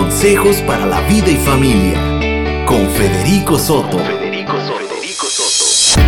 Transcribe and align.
Consejos 0.00 0.62
para 0.62 0.86
la 0.86 1.02
vida 1.02 1.28
y 1.28 1.36
familia 1.36 2.64
con 2.64 2.88
Federico 2.88 3.58
Soto. 3.58 3.98
Federico 3.98 4.58
Soto. 4.58 6.00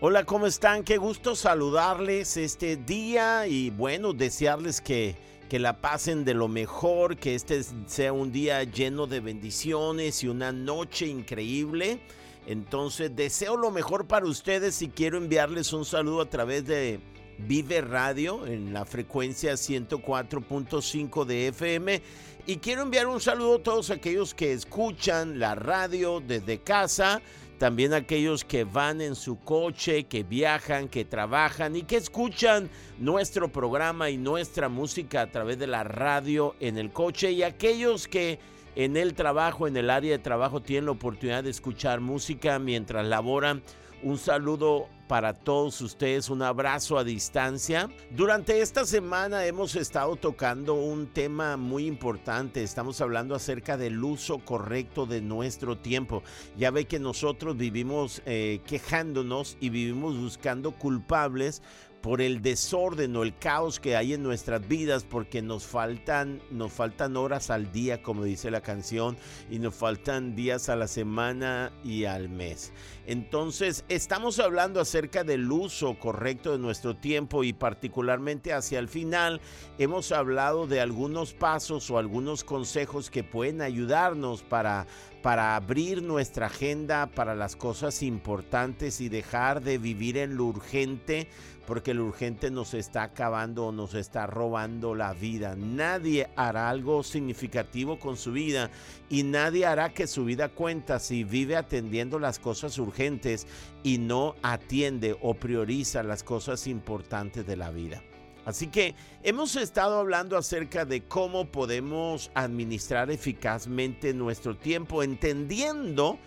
Hola, 0.00 0.24
¿cómo 0.24 0.46
están? 0.46 0.84
Qué 0.84 0.98
gusto 0.98 1.34
saludarles 1.34 2.36
este 2.36 2.76
día 2.76 3.48
y 3.48 3.70
bueno, 3.70 4.12
desearles 4.12 4.80
que 4.80 5.16
que 5.52 5.58
la 5.58 5.82
pasen 5.82 6.24
de 6.24 6.32
lo 6.32 6.48
mejor, 6.48 7.18
que 7.18 7.34
este 7.34 7.62
sea 7.84 8.14
un 8.14 8.32
día 8.32 8.64
lleno 8.64 9.06
de 9.06 9.20
bendiciones 9.20 10.24
y 10.24 10.28
una 10.28 10.50
noche 10.50 11.06
increíble. 11.06 12.00
Entonces 12.46 13.14
deseo 13.14 13.58
lo 13.58 13.70
mejor 13.70 14.06
para 14.06 14.24
ustedes 14.24 14.80
y 14.80 14.88
quiero 14.88 15.18
enviarles 15.18 15.74
un 15.74 15.84
saludo 15.84 16.22
a 16.22 16.30
través 16.30 16.64
de 16.64 17.00
Vive 17.36 17.82
Radio 17.82 18.46
en 18.46 18.72
la 18.72 18.86
frecuencia 18.86 19.52
104.5 19.52 21.26
de 21.26 21.48
FM. 21.48 22.02
Y 22.46 22.56
quiero 22.56 22.80
enviar 22.80 23.06
un 23.06 23.20
saludo 23.20 23.56
a 23.56 23.62
todos 23.62 23.90
aquellos 23.90 24.32
que 24.32 24.54
escuchan 24.54 25.38
la 25.38 25.54
radio 25.54 26.20
desde 26.26 26.60
casa 26.60 27.20
también 27.62 27.94
aquellos 27.94 28.44
que 28.44 28.64
van 28.64 29.00
en 29.00 29.14
su 29.14 29.38
coche, 29.38 30.02
que 30.08 30.24
viajan, 30.24 30.88
que 30.88 31.04
trabajan 31.04 31.76
y 31.76 31.82
que 31.82 31.94
escuchan 31.94 32.68
nuestro 32.98 33.52
programa 33.52 34.10
y 34.10 34.16
nuestra 34.16 34.68
música 34.68 35.20
a 35.20 35.30
través 35.30 35.60
de 35.60 35.68
la 35.68 35.84
radio 35.84 36.56
en 36.58 36.76
el 36.76 36.90
coche 36.90 37.30
y 37.30 37.44
aquellos 37.44 38.08
que 38.08 38.40
en 38.74 38.96
el 38.96 39.14
trabajo, 39.14 39.68
en 39.68 39.76
el 39.76 39.90
área 39.90 40.10
de 40.10 40.18
trabajo, 40.18 40.60
tienen 40.60 40.86
la 40.86 40.90
oportunidad 40.90 41.44
de 41.44 41.50
escuchar 41.50 42.00
música 42.00 42.58
mientras 42.58 43.06
laboran. 43.06 43.62
Un 44.02 44.18
saludo 44.18 44.88
para 45.06 45.32
todos 45.32 45.80
ustedes, 45.80 46.28
un 46.28 46.42
abrazo 46.42 46.98
a 46.98 47.04
distancia. 47.04 47.88
Durante 48.10 48.60
esta 48.60 48.84
semana 48.84 49.46
hemos 49.46 49.76
estado 49.76 50.16
tocando 50.16 50.74
un 50.74 51.06
tema 51.06 51.56
muy 51.56 51.86
importante, 51.86 52.64
estamos 52.64 53.00
hablando 53.00 53.36
acerca 53.36 53.76
del 53.76 54.02
uso 54.02 54.40
correcto 54.40 55.06
de 55.06 55.20
nuestro 55.20 55.78
tiempo. 55.78 56.24
Ya 56.58 56.72
ve 56.72 56.86
que 56.86 56.98
nosotros 56.98 57.56
vivimos 57.56 58.22
eh, 58.26 58.60
quejándonos 58.66 59.56
y 59.60 59.68
vivimos 59.68 60.18
buscando 60.18 60.72
culpables 60.72 61.62
por 62.02 62.20
el 62.20 62.42
desorden 62.42 63.16
o 63.16 63.22
el 63.22 63.36
caos 63.38 63.78
que 63.78 63.96
hay 63.96 64.12
en 64.12 64.22
nuestras 64.22 64.66
vidas, 64.66 65.04
porque 65.04 65.40
nos 65.40 65.64
faltan, 65.64 66.42
nos 66.50 66.72
faltan 66.72 67.16
horas 67.16 67.48
al 67.48 67.70
día, 67.72 68.02
como 68.02 68.24
dice 68.24 68.50
la 68.50 68.60
canción, 68.60 69.16
y 69.48 69.60
nos 69.60 69.74
faltan 69.74 70.34
días 70.34 70.68
a 70.68 70.76
la 70.76 70.88
semana 70.88 71.72
y 71.84 72.04
al 72.04 72.28
mes. 72.28 72.72
Entonces, 73.06 73.84
estamos 73.88 74.40
hablando 74.40 74.80
acerca 74.80 75.22
del 75.22 75.50
uso 75.50 75.98
correcto 75.98 76.52
de 76.52 76.58
nuestro 76.58 76.96
tiempo 76.96 77.44
y 77.44 77.52
particularmente 77.52 78.52
hacia 78.52 78.80
el 78.80 78.88
final 78.88 79.40
hemos 79.78 80.10
hablado 80.10 80.66
de 80.66 80.80
algunos 80.80 81.34
pasos 81.34 81.88
o 81.90 81.98
algunos 81.98 82.42
consejos 82.42 83.10
que 83.10 83.22
pueden 83.22 83.62
ayudarnos 83.62 84.42
para 84.42 84.86
para 85.22 85.54
abrir 85.54 86.02
nuestra 86.02 86.46
agenda 86.46 87.06
para 87.06 87.34
las 87.34 87.54
cosas 87.54 88.02
importantes 88.02 89.00
y 89.00 89.08
dejar 89.08 89.62
de 89.62 89.78
vivir 89.78 90.18
en 90.18 90.36
lo 90.36 90.46
urgente, 90.46 91.28
porque 91.66 91.94
lo 91.94 92.04
urgente 92.04 92.50
nos 92.50 92.74
está 92.74 93.04
acabando 93.04 93.66
o 93.66 93.72
nos 93.72 93.94
está 93.94 94.26
robando 94.26 94.94
la 94.94 95.12
vida. 95.12 95.54
Nadie 95.56 96.28
hará 96.36 96.68
algo 96.70 97.02
significativo 97.02 97.98
con 97.98 98.16
su 98.16 98.32
vida 98.32 98.70
y 99.08 99.22
nadie 99.22 99.66
hará 99.66 99.92
que 99.92 100.06
su 100.06 100.24
vida 100.24 100.48
cuenta 100.48 100.98
si 100.98 101.24
vive 101.24 101.56
atendiendo 101.56 102.18
las 102.18 102.38
cosas 102.38 102.78
urgentes 102.78 103.46
y 103.82 103.98
no 103.98 104.34
atiende 104.42 105.16
o 105.20 105.34
prioriza 105.34 106.02
las 106.02 106.22
cosas 106.22 106.66
importantes 106.66 107.46
de 107.46 107.56
la 107.56 107.70
vida. 107.70 108.02
Así 108.44 108.66
que 108.66 108.94
hemos 109.22 109.54
estado 109.54 110.00
hablando 110.00 110.36
acerca 110.36 110.84
de 110.84 111.02
cómo 111.04 111.46
podemos 111.46 112.30
administrar 112.34 113.10
eficazmente 113.10 114.12
nuestro 114.14 114.56
tiempo, 114.56 115.04
entendiendo 115.04 116.18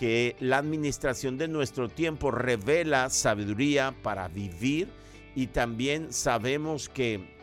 que 0.00 0.34
la 0.40 0.56
administración 0.56 1.36
de 1.36 1.46
nuestro 1.46 1.90
tiempo 1.90 2.30
revela 2.30 3.10
sabiduría 3.10 3.94
para 4.02 4.28
vivir 4.28 4.88
y 5.36 5.48
también 5.48 6.10
sabemos 6.10 6.88
que 6.88 7.36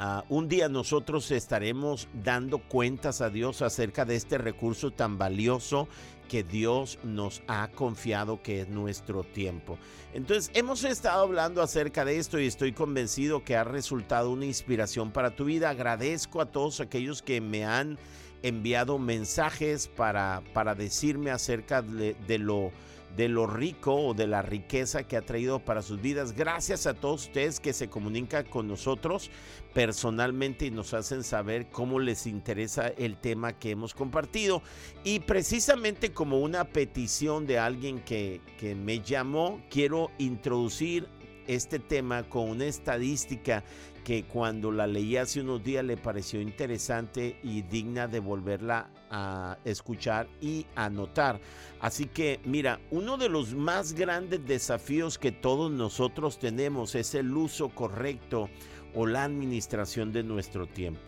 ah, 0.00 0.24
un 0.28 0.48
día 0.48 0.68
nosotros 0.68 1.30
estaremos 1.30 2.08
dando 2.12 2.58
cuentas 2.58 3.20
a 3.20 3.30
Dios 3.30 3.62
acerca 3.62 4.04
de 4.04 4.16
este 4.16 4.38
recurso 4.38 4.90
tan 4.90 5.18
valioso 5.18 5.86
que 6.28 6.42
Dios 6.42 6.98
nos 7.04 7.42
ha 7.46 7.68
confiado 7.68 8.42
que 8.42 8.62
es 8.62 8.68
nuestro 8.68 9.22
tiempo. 9.22 9.78
Entonces, 10.12 10.50
hemos 10.54 10.82
estado 10.82 11.22
hablando 11.22 11.62
acerca 11.62 12.04
de 12.04 12.18
esto 12.18 12.40
y 12.40 12.46
estoy 12.46 12.72
convencido 12.72 13.44
que 13.44 13.54
ha 13.54 13.62
resultado 13.62 14.32
una 14.32 14.46
inspiración 14.46 15.12
para 15.12 15.36
tu 15.36 15.44
vida. 15.44 15.70
Agradezco 15.70 16.40
a 16.40 16.46
todos 16.46 16.80
aquellos 16.80 17.22
que 17.22 17.40
me 17.40 17.64
han 17.64 17.98
enviado 18.42 18.98
mensajes 18.98 19.88
para, 19.88 20.42
para 20.52 20.74
decirme 20.74 21.30
acerca 21.30 21.82
de, 21.82 22.38
lo 22.38 22.72
de 23.16 23.28
lo 23.28 23.46
rico 23.46 23.94
o 23.94 24.14
de 24.14 24.28
la 24.28 24.40
riqueza 24.40 25.02
que 25.02 25.16
ha 25.16 25.22
traído 25.22 25.58
para 25.58 25.82
sus 25.82 26.00
vidas. 26.00 26.32
Gracias 26.32 26.86
a 26.86 26.94
todos 26.94 27.26
ustedes 27.26 27.58
que 27.58 27.72
se 27.72 27.88
comunican 27.88 28.44
con 28.44 28.68
nosotros 28.68 29.30
personalmente 29.74 30.66
y 30.66 30.70
nos 30.70 30.94
hacen 30.94 31.24
saber 31.24 31.68
cómo 31.70 31.98
les 31.98 32.26
interesa 32.26 32.88
el 32.88 33.16
tema 33.16 33.58
que 33.58 33.72
hemos 33.72 33.94
compartido. 33.94 34.62
Y 35.02 35.20
precisamente 35.20 36.12
como 36.12 36.38
una 36.38 36.64
petición 36.64 37.46
de 37.46 37.58
alguien 37.58 38.00
que, 38.00 38.40
que 38.58 38.74
me 38.74 39.00
llamó, 39.00 39.60
quiero 39.70 40.10
introducir 40.18 41.08
este 41.46 41.80
tema 41.80 42.22
con 42.22 42.48
una 42.48 42.66
estadística 42.66 43.64
que 44.04 44.24
cuando 44.24 44.70
la 44.72 44.86
leí 44.86 45.16
hace 45.16 45.40
unos 45.40 45.62
días 45.62 45.84
le 45.84 45.96
pareció 45.96 46.40
interesante 46.40 47.38
y 47.42 47.62
digna 47.62 48.08
de 48.08 48.20
volverla 48.20 48.90
a 49.10 49.58
escuchar 49.64 50.28
y 50.40 50.66
anotar. 50.74 51.40
Así 51.80 52.06
que 52.06 52.40
mira, 52.44 52.80
uno 52.90 53.16
de 53.16 53.28
los 53.28 53.54
más 53.54 53.92
grandes 53.92 54.46
desafíos 54.46 55.18
que 55.18 55.32
todos 55.32 55.70
nosotros 55.70 56.38
tenemos 56.38 56.94
es 56.94 57.14
el 57.14 57.36
uso 57.36 57.68
correcto 57.70 58.48
o 58.94 59.06
la 59.06 59.24
administración 59.24 60.12
de 60.12 60.22
nuestro 60.22 60.66
tiempo. 60.66 61.00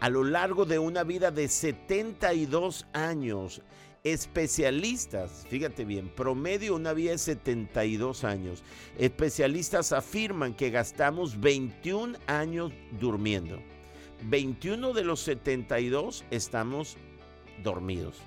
A 0.00 0.10
lo 0.10 0.24
largo 0.24 0.66
de 0.66 0.78
una 0.78 1.04
vida 1.04 1.30
de 1.30 1.48
72 1.48 2.86
años, 2.92 3.62
Especialistas, 4.06 5.44
fíjate 5.50 5.84
bien, 5.84 6.08
promedio 6.08 6.76
una 6.76 6.92
vida 6.92 7.10
de 7.10 7.18
72 7.18 8.22
años. 8.22 8.62
Especialistas 8.98 9.90
afirman 9.90 10.54
que 10.54 10.70
gastamos 10.70 11.40
21 11.40 12.16
años 12.28 12.72
durmiendo. 13.00 13.58
21 14.22 14.92
de 14.92 15.02
los 15.02 15.18
72 15.22 16.24
estamos 16.30 16.96
dormidos. 17.64 18.18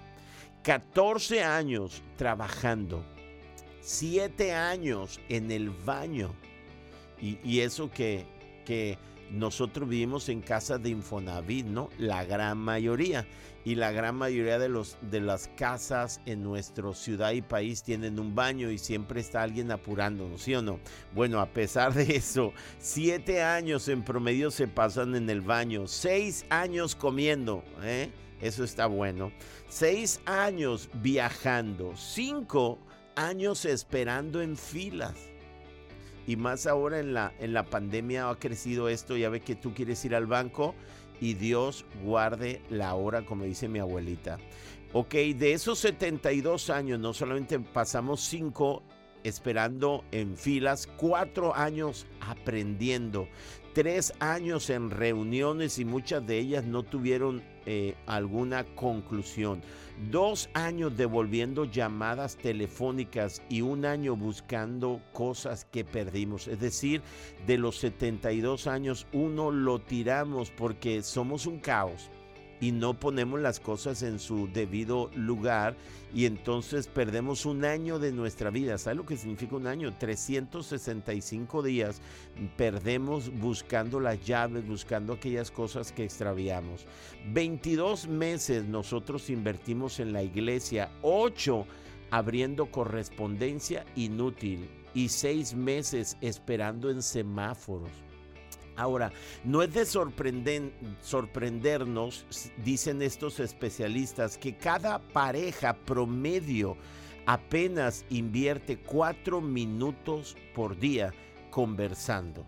14 0.64 1.46
años 1.46 2.04
trabajando. 2.18 3.02
7 3.80 4.52
años 4.52 5.22
en 5.30 5.50
el 5.50 5.70
baño. 5.70 6.36
Y, 7.22 7.62
eso 7.62 7.90
que, 7.90 8.26
que 8.66 8.98
nosotros 9.32 9.88
vivimos 9.88 10.30
en 10.30 10.42
casa 10.42 10.78
de 10.78 10.90
Infonavit, 10.90 11.66
¿no? 11.66 11.90
La 11.98 12.24
gran 12.24 12.58
mayoría 12.58 13.28
y 13.66 13.76
la 13.76 13.92
gran 13.92 14.16
mayoría 14.16 14.58
de, 14.58 14.70
los, 14.70 14.98
de 15.02 15.22
las 15.22 15.50
casas 15.50 16.22
en 16.26 16.44
nuestra 16.44 16.94
ciudad 16.94 17.32
y 17.32 17.42
país 17.42 17.84
tienen 17.84 18.20
un 18.20 18.34
baño 18.34 18.72
y 18.72 18.78
siempre 18.78 19.22
está 19.22 19.44
alguien 19.44 19.72
apurándonos, 19.72 20.42
¿sí 20.42 20.56
o 20.56 20.62
no? 20.62 20.80
Bueno, 21.14 21.40
a 21.40 21.48
pesar 21.48 21.94
de 21.94 22.16
eso, 22.16 22.54
siete 22.80 23.44
años 23.44 23.88
en 23.88 24.04
promedio 24.04 24.52
se 24.52 24.68
pasan 24.68 25.16
en 25.16 25.30
el 25.30 25.42
baño, 25.42 25.88
seis 25.88 26.46
años 26.50 26.96
comiendo, 26.96 27.64
¿eh? 27.84 28.12
Eso 28.42 28.64
está 28.64 28.86
bueno. 28.88 29.32
Seis 29.68 30.22
años 30.26 30.90
viajando, 30.94 31.94
cinco 31.98 32.80
años 33.16 33.66
esperando 33.66 34.42
en 34.42 34.56
filas. 34.56 35.29
Y 36.30 36.36
más 36.36 36.68
ahora 36.68 37.00
en 37.00 37.16
la, 37.16 37.34
en 37.40 37.54
la 37.54 37.66
pandemia 37.66 38.30
ha 38.30 38.36
crecido 38.36 38.88
esto, 38.88 39.18
ya 39.18 39.30
ve 39.30 39.40
que 39.40 39.56
tú 39.56 39.74
quieres 39.74 40.06
ir 40.06 40.14
al 40.14 40.28
banco 40.28 40.76
y 41.20 41.34
Dios 41.34 41.86
guarde 42.04 42.62
la 42.70 42.94
hora, 42.94 43.26
como 43.26 43.46
dice 43.46 43.68
mi 43.68 43.80
abuelita. 43.80 44.38
Ok, 44.94 45.16
de 45.16 45.54
esos 45.54 45.80
72 45.80 46.70
años, 46.70 47.00
no 47.00 47.16
solamente 47.16 47.60
pasamos 47.60 48.22
5 48.26 48.84
esperando 49.24 50.04
en 50.12 50.38
filas, 50.38 50.88
4 50.98 51.56
años 51.56 52.06
aprendiendo, 52.22 53.28
3 53.74 54.14
años 54.20 54.70
en 54.70 54.92
reuniones 54.92 55.80
y 55.80 55.86
muchas 55.86 56.28
de 56.28 56.38
ellas 56.38 56.64
no 56.64 56.84
tuvieron 56.84 57.42
eh, 57.66 57.96
alguna 58.06 58.66
conclusión. 58.76 59.64
Dos 60.08 60.50
años 60.54 60.96
devolviendo 60.96 61.66
llamadas 61.66 62.38
telefónicas 62.38 63.42
y 63.50 63.60
un 63.62 63.84
año 63.84 64.16
buscando 64.16 65.02
cosas 65.12 65.66
que 65.66 65.84
perdimos. 65.84 66.48
Es 66.48 66.62
decir, 66.62 67.02
de 67.46 67.58
los 67.58 67.80
72 67.80 68.66
años, 68.68 69.08
uno 69.12 69.52
lo 69.52 69.80
tiramos 69.80 70.52
porque 70.52 71.04
somos 71.04 71.46
un 71.46 71.60
caos. 71.60 72.10
Y 72.62 72.72
no 72.72 73.00
ponemos 73.00 73.40
las 73.40 73.60
cosas 73.60 74.04
en 74.04 74.20
su 74.20 74.48
debido 74.52 75.10
lugar 75.16 75.76
y 76.14 76.26
entonces 76.26 76.88
perdemos 76.88 77.46
un 77.46 77.66
año 77.66 78.00
de 78.00 78.12
nuestra 78.12 78.50
vida. 78.50 78.78
¿Sabe 78.78 78.98
lo 78.98 79.06
que 79.06 79.18
significa 79.18 79.56
un 79.56 79.68
año? 79.68 79.96
365 79.98 81.64
días 81.64 82.02
perdemos 82.58 83.32
buscando 83.40 84.00
las 84.00 84.24
llaves, 84.26 84.68
buscando 84.68 85.14
aquellas 85.14 85.52
cosas 85.52 85.92
que 85.92 86.04
extraviamos. 86.04 86.86
22 87.32 88.08
meses 88.08 88.66
nosotros 88.66 89.30
invertimos 89.30 90.00
en 90.00 90.14
la 90.14 90.24
iglesia, 90.24 90.90
8 91.02 91.66
abriendo 92.12 92.72
correspondencia 92.72 93.86
inútil 93.96 94.68
y 94.94 95.10
6 95.10 95.54
meses 95.54 96.18
esperando 96.22 96.90
en 96.90 97.04
semáforos. 97.04 98.09
Ahora, 98.80 99.12
no 99.44 99.62
es 99.62 99.74
de 99.74 99.86
sorprendernos, 101.02 102.26
dicen 102.64 103.02
estos 103.02 103.42
especialistas, 103.42 104.38
que 104.38 104.56
cada 104.56 105.00
pareja 105.00 105.74
promedio 105.74 106.78
apenas 107.26 108.06
invierte 108.10 108.78
cuatro 108.78 109.42
minutos 109.42 110.38
por 110.56 110.80
día 110.80 111.14
conversando 111.52 112.46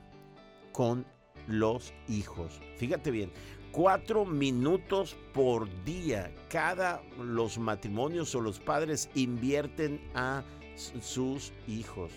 con 0.71 1.05
los 1.47 1.93
hijos. 2.07 2.61
Fíjate 2.77 3.11
bien, 3.11 3.29
cuatro 3.73 4.23
minutos 4.23 5.17
por 5.33 5.67
día. 5.83 6.31
Cada 6.47 7.01
los 7.19 7.57
matrimonios 7.57 8.33
o 8.35 8.39
los 8.39 8.57
padres 8.57 9.09
invierten 9.15 9.99
a 10.15 10.45
sus 11.01 11.51
hijos. 11.67 12.13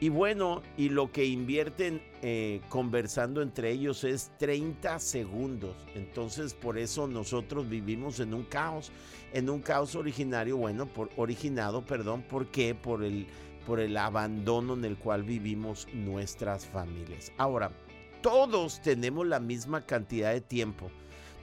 Y 0.00 0.10
bueno, 0.10 0.62
y 0.76 0.90
lo 0.90 1.10
que 1.10 1.24
invierten 1.24 2.00
eh, 2.22 2.60
conversando 2.68 3.42
entre 3.42 3.72
ellos 3.72 4.04
es 4.04 4.30
30 4.38 5.00
segundos. 5.00 5.76
Entonces, 5.94 6.54
por 6.54 6.78
eso 6.78 7.08
nosotros 7.08 7.68
vivimos 7.68 8.20
en 8.20 8.32
un 8.32 8.44
caos, 8.44 8.92
en 9.32 9.50
un 9.50 9.60
caos 9.60 9.96
originario, 9.96 10.56
bueno, 10.56 10.86
por, 10.86 11.10
originado, 11.16 11.84
perdón, 11.84 12.22
¿por 12.22 12.46
qué? 12.46 12.76
Por 12.76 13.02
el, 13.02 13.26
por 13.66 13.80
el 13.80 13.96
abandono 13.96 14.74
en 14.74 14.84
el 14.84 14.96
cual 14.96 15.24
vivimos 15.24 15.88
nuestras 15.92 16.64
familias. 16.64 17.32
Ahora, 17.36 17.72
todos 18.22 18.80
tenemos 18.82 19.26
la 19.26 19.40
misma 19.40 19.84
cantidad 19.84 20.32
de 20.32 20.40
tiempo. 20.40 20.92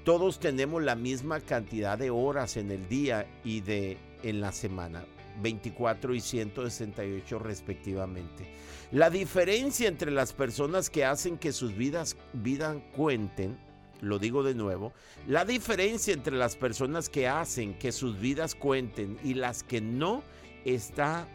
Todos 0.05 0.39
tenemos 0.39 0.81
la 0.81 0.95
misma 0.95 1.41
cantidad 1.41 1.97
de 1.97 2.09
horas 2.09 2.55
en 2.55 2.71
el 2.71 2.87
día 2.87 3.27
y 3.43 3.61
de 3.61 3.97
en 4.23 4.39
la 4.39 4.51
semana. 4.51 5.03
24 5.41 6.15
y 6.15 6.19
168 6.19 7.39
respectivamente. 7.39 8.47
La 8.91 9.09
diferencia 9.09 9.87
entre 9.87 10.11
las 10.11 10.33
personas 10.33 10.89
que 10.89 11.05
hacen 11.05 11.37
que 11.37 11.51
sus 11.51 11.75
vidas, 11.75 12.15
vidas 12.33 12.77
cuenten, 12.95 13.57
lo 14.01 14.19
digo 14.19 14.43
de 14.43 14.55
nuevo, 14.55 14.93
la 15.27 15.45
diferencia 15.45 16.13
entre 16.13 16.35
las 16.35 16.55
personas 16.55 17.09
que 17.09 17.27
hacen 17.27 17.77
que 17.77 17.91
sus 17.91 18.19
vidas 18.19 18.55
cuenten 18.55 19.17
y 19.23 19.33
las 19.33 19.63
que 19.63 19.81
no 19.81 20.23
está 20.65 21.27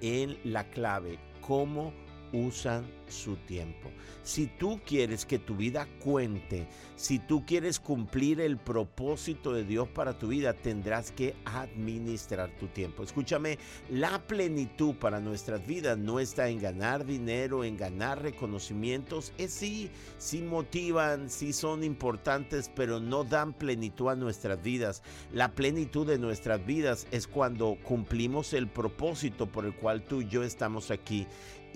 en 0.00 0.38
la 0.44 0.64
clave, 0.70 1.18
cómo 1.40 1.92
usan 2.32 2.84
su 3.08 3.36
tiempo. 3.36 3.90
Si 4.22 4.46
tú 4.46 4.80
quieres 4.84 5.24
que 5.24 5.38
tu 5.38 5.56
vida 5.56 5.86
cuente, 6.00 6.66
si 6.96 7.18
tú 7.18 7.44
quieres 7.46 7.78
cumplir 7.78 8.40
el 8.40 8.56
propósito 8.56 9.52
de 9.52 9.64
Dios 9.64 9.88
para 9.88 10.18
tu 10.18 10.28
vida, 10.28 10.52
tendrás 10.54 11.10
que 11.12 11.34
administrar 11.44 12.50
tu 12.58 12.66
tiempo. 12.68 13.02
Escúchame, 13.02 13.58
la 13.90 14.26
plenitud 14.26 14.94
para 14.94 15.20
nuestras 15.20 15.66
vidas 15.66 15.98
no 15.98 16.18
está 16.18 16.48
en 16.48 16.60
ganar 16.60 17.04
dinero, 17.04 17.64
en 17.64 17.76
ganar 17.76 18.22
reconocimientos. 18.22 19.32
Es 19.38 19.52
sí, 19.52 19.90
sí 20.18 20.42
motivan, 20.42 21.30
sí 21.30 21.52
son 21.52 21.84
importantes, 21.84 22.70
pero 22.74 22.98
no 22.98 23.24
dan 23.24 23.52
plenitud 23.52 24.08
a 24.08 24.16
nuestras 24.16 24.62
vidas. 24.62 25.02
La 25.32 25.52
plenitud 25.54 26.06
de 26.06 26.18
nuestras 26.18 26.64
vidas 26.64 27.06
es 27.10 27.26
cuando 27.26 27.76
cumplimos 27.82 28.52
el 28.52 28.68
propósito 28.68 29.46
por 29.46 29.66
el 29.66 29.74
cual 29.74 30.02
tú 30.02 30.22
y 30.22 30.28
yo 30.28 30.42
estamos 30.42 30.90
aquí 30.90 31.26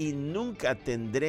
y 0.01 0.15
nunca 0.15 0.77
tendremos 0.77 1.20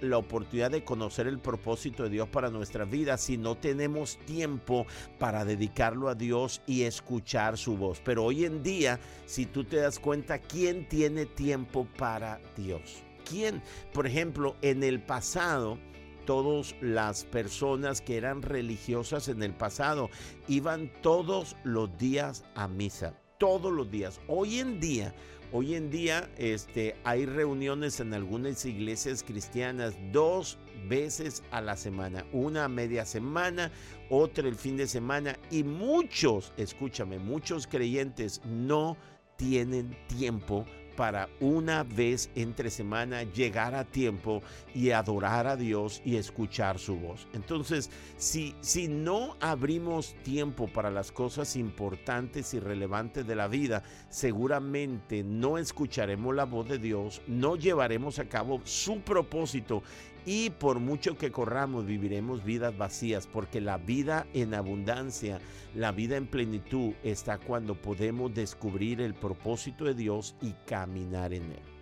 la 0.00 0.18
oportunidad 0.18 0.70
de 0.70 0.84
conocer 0.84 1.26
el 1.26 1.40
propósito 1.40 2.04
de 2.04 2.10
Dios 2.10 2.28
para 2.28 2.50
nuestra 2.50 2.84
vida 2.84 3.18
si 3.18 3.36
no 3.36 3.56
tenemos 3.56 4.16
tiempo 4.26 4.86
para 5.18 5.44
dedicarlo 5.44 6.08
a 6.08 6.14
Dios 6.14 6.62
y 6.68 6.82
escuchar 6.82 7.58
su 7.58 7.76
voz. 7.76 8.00
Pero 8.04 8.24
hoy 8.24 8.44
en 8.44 8.62
día, 8.62 9.00
si 9.26 9.44
tú 9.44 9.64
te 9.64 9.78
das 9.78 9.98
cuenta, 9.98 10.38
¿quién 10.38 10.88
tiene 10.88 11.26
tiempo 11.26 11.88
para 11.98 12.40
Dios? 12.56 13.02
¿Quién? 13.28 13.60
Por 13.92 14.06
ejemplo, 14.06 14.54
en 14.62 14.84
el 14.84 15.02
pasado, 15.02 15.78
todas 16.26 16.76
las 16.80 17.24
personas 17.24 18.00
que 18.00 18.16
eran 18.16 18.40
religiosas 18.40 19.26
en 19.26 19.42
el 19.42 19.52
pasado 19.52 20.10
iban 20.46 20.92
todos 21.02 21.56
los 21.64 21.98
días 21.98 22.44
a 22.54 22.68
misa, 22.68 23.18
todos 23.38 23.72
los 23.72 23.90
días. 23.90 24.20
Hoy 24.28 24.60
en 24.60 24.78
día, 24.78 25.12
Hoy 25.52 25.74
en 25.74 25.90
día 25.90 26.28
este, 26.36 26.96
hay 27.04 27.26
reuniones 27.26 28.00
en 28.00 28.12
algunas 28.12 28.64
iglesias 28.64 29.22
cristianas 29.22 29.94
dos 30.12 30.58
veces 30.88 31.42
a 31.50 31.60
la 31.60 31.76
semana, 31.76 32.24
una 32.32 32.68
media 32.68 33.06
semana, 33.06 33.70
otra 34.10 34.48
el 34.48 34.56
fin 34.56 34.76
de 34.76 34.86
semana 34.86 35.38
y 35.50 35.62
muchos, 35.62 36.52
escúchame, 36.56 37.18
muchos 37.18 37.66
creyentes 37.66 38.40
no 38.44 38.96
tienen 39.36 39.96
tiempo 40.08 40.66
para 40.96 41.28
una 41.40 41.82
vez 41.84 42.30
entre 42.34 42.70
semana 42.70 43.22
llegar 43.22 43.74
a 43.74 43.84
tiempo 43.84 44.42
y 44.74 44.90
adorar 44.90 45.46
a 45.46 45.56
Dios 45.56 46.00
y 46.04 46.16
escuchar 46.16 46.78
su 46.78 46.96
voz. 46.96 47.26
Entonces, 47.32 47.90
si, 48.16 48.54
si 48.60 48.88
no 48.88 49.36
abrimos 49.40 50.14
tiempo 50.22 50.68
para 50.68 50.90
las 50.90 51.12
cosas 51.12 51.56
importantes 51.56 52.54
y 52.54 52.60
relevantes 52.60 53.26
de 53.26 53.36
la 53.36 53.48
vida, 53.48 53.82
seguramente 54.08 55.22
no 55.22 55.58
escucharemos 55.58 56.34
la 56.34 56.44
voz 56.44 56.68
de 56.68 56.78
Dios, 56.78 57.22
no 57.26 57.56
llevaremos 57.56 58.18
a 58.18 58.28
cabo 58.28 58.60
su 58.64 59.00
propósito 59.00 59.82
y 60.26 60.50
por 60.50 60.80
mucho 60.80 61.16
que 61.16 61.30
corramos 61.30 61.86
viviremos 61.86 62.44
vidas 62.44 62.76
vacías, 62.76 63.26
porque 63.26 63.60
la 63.60 63.78
vida 63.78 64.26
en 64.32 64.54
abundancia, 64.54 65.40
la 65.74 65.92
vida 65.92 66.16
en 66.16 66.26
plenitud 66.26 66.92
está 67.02 67.38
cuando 67.38 67.74
podemos 67.74 68.34
descubrir 68.34 69.00
el 69.00 69.14
propósito 69.14 69.84
de 69.84 69.94
Dios 69.94 70.34
y 70.40 70.52
caminar 70.66 71.32
en 71.32 71.52
él. 71.52 71.74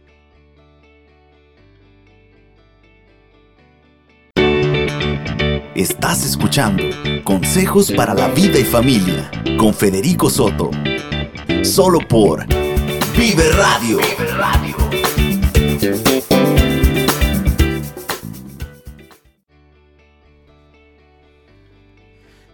Estás 5.74 6.26
escuchando 6.26 6.84
Consejos 7.24 7.90
para 7.92 8.12
la 8.12 8.28
Vida 8.28 8.58
y 8.58 8.64
Familia 8.64 9.30
con 9.58 9.72
Federico 9.72 10.28
Soto. 10.28 10.70
Solo 11.64 11.98
por 12.06 12.46
Vive 13.16 13.48
Radio. 13.52 13.98
Vive 13.98 14.30
Radio. 14.32 14.91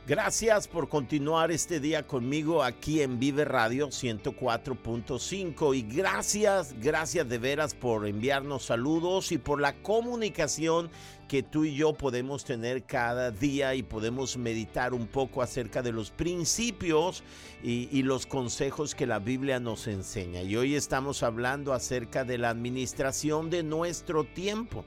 Gracias 0.08 0.66
por 0.68 0.88
continuar 0.88 1.50
este 1.50 1.80
día 1.80 2.06
conmigo 2.06 2.64
aquí 2.64 3.02
en 3.02 3.18
Vive 3.18 3.44
Radio 3.44 3.88
104.5 3.88 5.76
y 5.76 5.82
gracias, 5.82 6.74
gracias 6.80 7.28
de 7.28 7.36
veras 7.36 7.74
por 7.74 8.06
enviarnos 8.08 8.64
saludos 8.64 9.32
y 9.32 9.36
por 9.36 9.60
la 9.60 9.74
comunicación 9.82 10.88
que 11.28 11.42
tú 11.42 11.66
y 11.66 11.74
yo 11.74 11.92
podemos 11.92 12.46
tener 12.46 12.84
cada 12.84 13.30
día 13.30 13.74
y 13.74 13.82
podemos 13.82 14.38
meditar 14.38 14.94
un 14.94 15.08
poco 15.08 15.42
acerca 15.42 15.82
de 15.82 15.92
los 15.92 16.10
principios 16.10 17.22
y, 17.62 17.90
y 17.92 18.02
los 18.02 18.24
consejos 18.24 18.94
que 18.94 19.06
la 19.06 19.18
Biblia 19.18 19.60
nos 19.60 19.86
enseña. 19.88 20.40
Y 20.40 20.56
hoy 20.56 20.74
estamos 20.74 21.22
hablando 21.22 21.74
acerca 21.74 22.24
de 22.24 22.38
la 22.38 22.48
administración 22.48 23.50
de 23.50 23.62
nuestro 23.62 24.24
tiempo. 24.24 24.86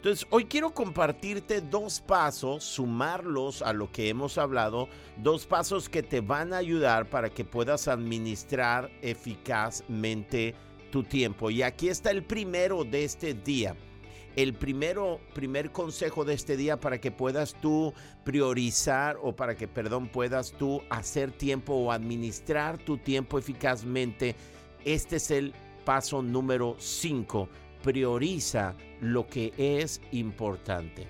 Entonces, 0.00 0.26
hoy 0.30 0.46
quiero 0.46 0.72
compartirte 0.72 1.60
dos 1.60 2.00
pasos, 2.00 2.64
sumarlos 2.64 3.60
a 3.60 3.74
lo 3.74 3.92
que 3.92 4.08
hemos 4.08 4.38
hablado, 4.38 4.88
dos 5.18 5.44
pasos 5.44 5.90
que 5.90 6.02
te 6.02 6.22
van 6.22 6.54
a 6.54 6.56
ayudar 6.56 7.10
para 7.10 7.28
que 7.28 7.44
puedas 7.44 7.86
administrar 7.86 8.90
eficazmente 9.02 10.54
tu 10.90 11.02
tiempo. 11.02 11.50
Y 11.50 11.60
aquí 11.60 11.90
está 11.90 12.12
el 12.12 12.22
primero 12.22 12.84
de 12.84 13.04
este 13.04 13.34
día. 13.34 13.76
El 14.36 14.54
primero, 14.54 15.20
primer 15.34 15.70
consejo 15.70 16.24
de 16.24 16.32
este 16.32 16.56
día 16.56 16.80
para 16.80 16.98
que 16.98 17.10
puedas 17.10 17.52
tú 17.60 17.92
priorizar 18.24 19.18
o 19.20 19.36
para 19.36 19.54
que, 19.54 19.68
perdón, 19.68 20.08
puedas 20.08 20.52
tú 20.52 20.80
hacer 20.88 21.30
tiempo 21.30 21.74
o 21.74 21.92
administrar 21.92 22.78
tu 22.78 22.96
tiempo 22.96 23.38
eficazmente. 23.38 24.34
Este 24.82 25.16
es 25.16 25.30
el 25.30 25.52
paso 25.84 26.22
número 26.22 26.76
5 26.78 27.50
prioriza 27.82 28.74
lo 29.00 29.26
que 29.26 29.52
es 29.56 30.00
importante. 30.12 31.06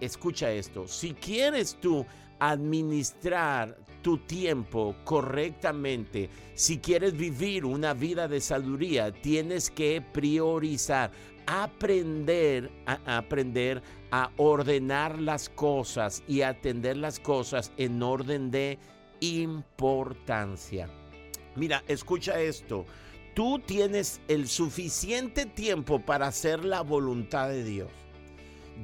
Escucha 0.00 0.50
esto, 0.52 0.86
si 0.86 1.14
quieres 1.14 1.76
tú 1.80 2.04
administrar 2.38 3.76
tu 4.02 4.18
tiempo 4.18 4.94
correctamente, 5.04 6.28
si 6.54 6.78
quieres 6.78 7.16
vivir 7.16 7.64
una 7.64 7.94
vida 7.94 8.28
de 8.28 8.40
sabiduría, 8.40 9.12
tienes 9.12 9.70
que 9.70 10.00
priorizar. 10.00 11.10
aprender 11.48 12.72
a, 12.86 13.18
aprender 13.18 13.80
a 14.10 14.30
ordenar 14.36 15.20
las 15.20 15.48
cosas 15.48 16.24
y 16.26 16.42
atender 16.42 16.96
las 16.96 17.20
cosas 17.20 17.70
en 17.76 18.02
orden 18.02 18.50
de 18.50 18.80
importancia. 19.20 20.88
Mira, 21.54 21.84
escucha 21.86 22.40
esto. 22.40 22.84
Tú 23.36 23.58
tienes 23.58 24.22
el 24.28 24.48
suficiente 24.48 25.44
tiempo 25.44 26.00
para 26.00 26.26
hacer 26.26 26.64
la 26.64 26.80
voluntad 26.80 27.50
de 27.50 27.64
Dios. 27.64 27.90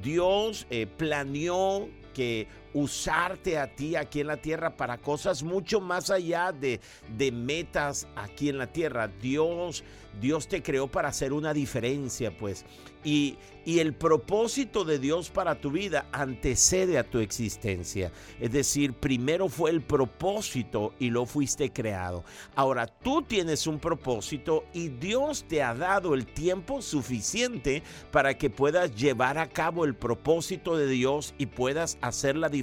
Dios 0.02 0.66
eh, 0.68 0.87
planeó 0.87 1.88
que 2.12 2.49
usarte 2.74 3.58
a 3.58 3.74
ti 3.74 3.96
aquí 3.96 4.20
en 4.20 4.28
la 4.28 4.36
tierra 4.36 4.76
para 4.76 4.98
cosas 4.98 5.42
mucho 5.42 5.80
más 5.80 6.10
allá 6.10 6.52
de, 6.52 6.80
de 7.16 7.32
metas 7.32 8.06
aquí 8.16 8.48
en 8.48 8.58
la 8.58 8.66
tierra. 8.72 9.08
Dios, 9.08 9.84
Dios 10.20 10.48
te 10.48 10.62
creó 10.62 10.88
para 10.88 11.08
hacer 11.08 11.32
una 11.32 11.52
diferencia, 11.52 12.36
pues. 12.36 12.64
Y, 13.04 13.36
y 13.64 13.80
el 13.80 13.94
propósito 13.94 14.84
de 14.84 14.98
Dios 14.98 15.30
para 15.30 15.60
tu 15.60 15.72
vida 15.72 16.06
antecede 16.12 16.98
a 16.98 17.04
tu 17.04 17.18
existencia. 17.18 18.12
Es 18.40 18.52
decir, 18.52 18.92
primero 18.92 19.48
fue 19.48 19.70
el 19.70 19.82
propósito 19.82 20.94
y 20.98 21.10
lo 21.10 21.26
fuiste 21.26 21.72
creado. 21.72 22.24
Ahora 22.54 22.86
tú 22.86 23.22
tienes 23.22 23.66
un 23.66 23.80
propósito 23.80 24.64
y 24.72 24.88
Dios 24.88 25.44
te 25.48 25.62
ha 25.62 25.74
dado 25.74 26.14
el 26.14 26.26
tiempo 26.26 26.80
suficiente 26.80 27.82
para 28.12 28.38
que 28.38 28.50
puedas 28.50 28.94
llevar 28.94 29.38
a 29.38 29.48
cabo 29.48 29.84
el 29.84 29.94
propósito 29.94 30.76
de 30.76 30.86
Dios 30.86 31.34
y 31.38 31.46
puedas 31.46 31.98
hacer 32.00 32.36
la 32.36 32.48
diferencia 32.48 32.62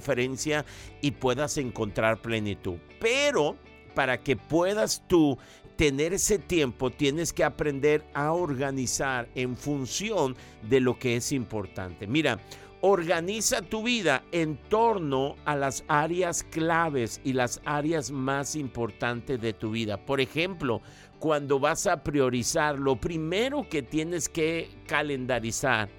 y 1.01 1.11
puedas 1.11 1.57
encontrar 1.57 2.21
plenitud. 2.21 2.77
Pero 2.99 3.57
para 3.93 4.21
que 4.21 4.35
puedas 4.35 5.03
tú 5.07 5.37
tener 5.75 6.13
ese 6.13 6.39
tiempo, 6.39 6.91
tienes 6.91 7.31
que 7.31 7.43
aprender 7.43 8.03
a 8.13 8.33
organizar 8.33 9.29
en 9.35 9.55
función 9.55 10.35
de 10.67 10.81
lo 10.81 10.99
que 10.99 11.15
es 11.15 11.31
importante. 11.31 12.05
Mira, 12.05 12.39
organiza 12.81 13.61
tu 13.61 13.83
vida 13.83 14.23
en 14.31 14.57
torno 14.57 15.35
a 15.45 15.55
las 15.55 15.83
áreas 15.87 16.43
claves 16.43 17.21
y 17.23 17.33
las 17.33 17.61
áreas 17.65 18.11
más 18.11 18.55
importantes 18.55 19.39
de 19.41 19.53
tu 19.53 19.71
vida. 19.71 19.97
Por 19.97 20.21
ejemplo, 20.21 20.81
cuando 21.19 21.59
vas 21.59 21.87
a 21.87 22.03
priorizar, 22.03 22.79
lo 22.79 22.95
primero 22.95 23.67
que 23.69 23.81
tienes 23.81 24.29
que 24.29 24.69
calendarizar 24.87 25.89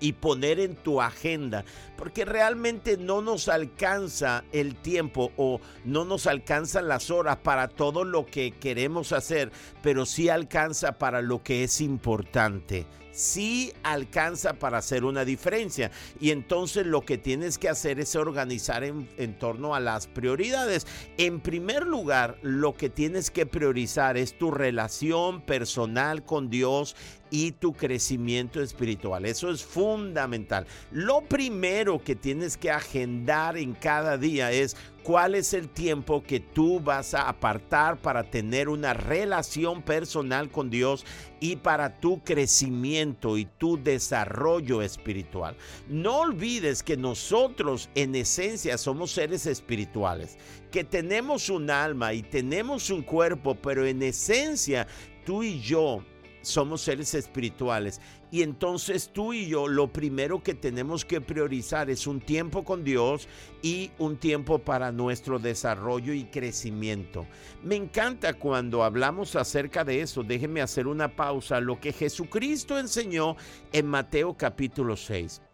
y 0.00 0.12
poner 0.12 0.60
en 0.60 0.76
tu 0.76 1.00
agenda, 1.00 1.64
porque 1.96 2.24
realmente 2.24 2.96
no 2.96 3.22
nos 3.22 3.48
alcanza 3.48 4.44
el 4.52 4.74
tiempo 4.74 5.32
o 5.36 5.60
no 5.84 6.04
nos 6.04 6.26
alcanzan 6.26 6.88
las 6.88 7.10
horas 7.10 7.38
para 7.38 7.68
todo 7.68 8.04
lo 8.04 8.26
que 8.26 8.52
queremos 8.52 9.12
hacer, 9.12 9.50
pero 9.82 10.06
sí 10.06 10.28
alcanza 10.28 10.98
para 10.98 11.22
lo 11.22 11.42
que 11.42 11.64
es 11.64 11.80
importante 11.80 12.86
sí 13.18 13.72
alcanza 13.82 14.54
para 14.54 14.78
hacer 14.78 15.04
una 15.04 15.24
diferencia. 15.24 15.90
Y 16.20 16.30
entonces 16.30 16.86
lo 16.86 17.02
que 17.02 17.18
tienes 17.18 17.58
que 17.58 17.68
hacer 17.68 17.98
es 17.98 18.14
organizar 18.14 18.84
en, 18.84 19.08
en, 19.16 19.38
torno 19.38 19.74
a 19.74 19.80
las 19.80 20.06
prioridades. 20.06 20.86
En 21.16 21.40
primer 21.40 21.86
lugar, 21.86 22.38
lo 22.42 22.74
que 22.74 22.90
tienes 22.90 23.30
que 23.30 23.44
priorizar 23.44 24.16
es 24.16 24.38
tu 24.38 24.50
relación 24.50 25.42
personal 25.42 26.24
con 26.24 26.48
Dios 26.48 26.94
y 27.30 27.52
tu 27.52 27.72
crecimiento 27.72 28.62
espiritual. 28.62 29.24
Eso 29.24 29.50
es 29.50 29.64
fundamental. 29.64 30.66
Lo 30.90 31.22
primero 31.22 32.02
que 32.02 32.16
tienes 32.16 32.56
que 32.56 32.70
agendar 32.70 33.56
en 33.56 33.74
cada 33.74 34.16
día 34.16 34.52
es 34.52 34.76
cuál 35.08 35.36
es 35.36 35.54
el 35.54 35.70
tiempo 35.70 36.22
que 36.22 36.38
tú 36.38 36.80
vas 36.80 37.14
a 37.14 37.30
apartar 37.30 37.96
para 37.96 38.24
tener 38.24 38.68
una 38.68 38.92
relación 38.92 39.80
personal 39.80 40.50
con 40.50 40.68
Dios 40.68 41.06
y 41.40 41.56
para 41.56 41.98
tu 41.98 42.22
crecimiento 42.22 43.38
y 43.38 43.46
tu 43.46 43.82
desarrollo 43.82 44.82
espiritual. 44.82 45.56
No 45.88 46.18
olvides 46.18 46.82
que 46.82 46.98
nosotros 46.98 47.88
en 47.94 48.16
esencia 48.16 48.76
somos 48.76 49.10
seres 49.10 49.46
espirituales, 49.46 50.36
que 50.70 50.84
tenemos 50.84 51.48
un 51.48 51.70
alma 51.70 52.12
y 52.12 52.22
tenemos 52.22 52.90
un 52.90 53.00
cuerpo, 53.00 53.54
pero 53.54 53.86
en 53.86 54.02
esencia 54.02 54.86
tú 55.24 55.42
y 55.42 55.58
yo 55.58 56.04
somos 56.42 56.82
seres 56.82 57.14
espirituales. 57.14 58.00
Y 58.30 58.42
entonces 58.42 59.10
tú 59.12 59.32
y 59.32 59.48
yo 59.48 59.68
lo 59.68 59.92
primero 59.92 60.42
que 60.42 60.54
tenemos 60.54 61.04
que 61.04 61.20
priorizar 61.20 61.88
es 61.88 62.06
un 62.06 62.20
tiempo 62.20 62.64
con 62.64 62.84
Dios 62.84 63.26
y 63.62 63.90
un 63.98 64.18
tiempo 64.18 64.58
para 64.58 64.92
nuestro 64.92 65.38
desarrollo 65.38 66.12
y 66.12 66.24
crecimiento. 66.24 67.26
Me 67.62 67.76
encanta 67.76 68.34
cuando 68.34 68.84
hablamos 68.84 69.34
acerca 69.34 69.84
de 69.84 70.02
eso. 70.02 70.22
Déjeme 70.22 70.60
hacer 70.60 70.86
una 70.86 71.16
pausa. 71.16 71.60
Lo 71.60 71.80
que 71.80 71.92
Jesucristo 71.92 72.78
enseñó 72.78 73.36
en 73.72 73.86
Mateo 73.86 74.36
capítulo 74.36 74.96
6. 74.96 75.47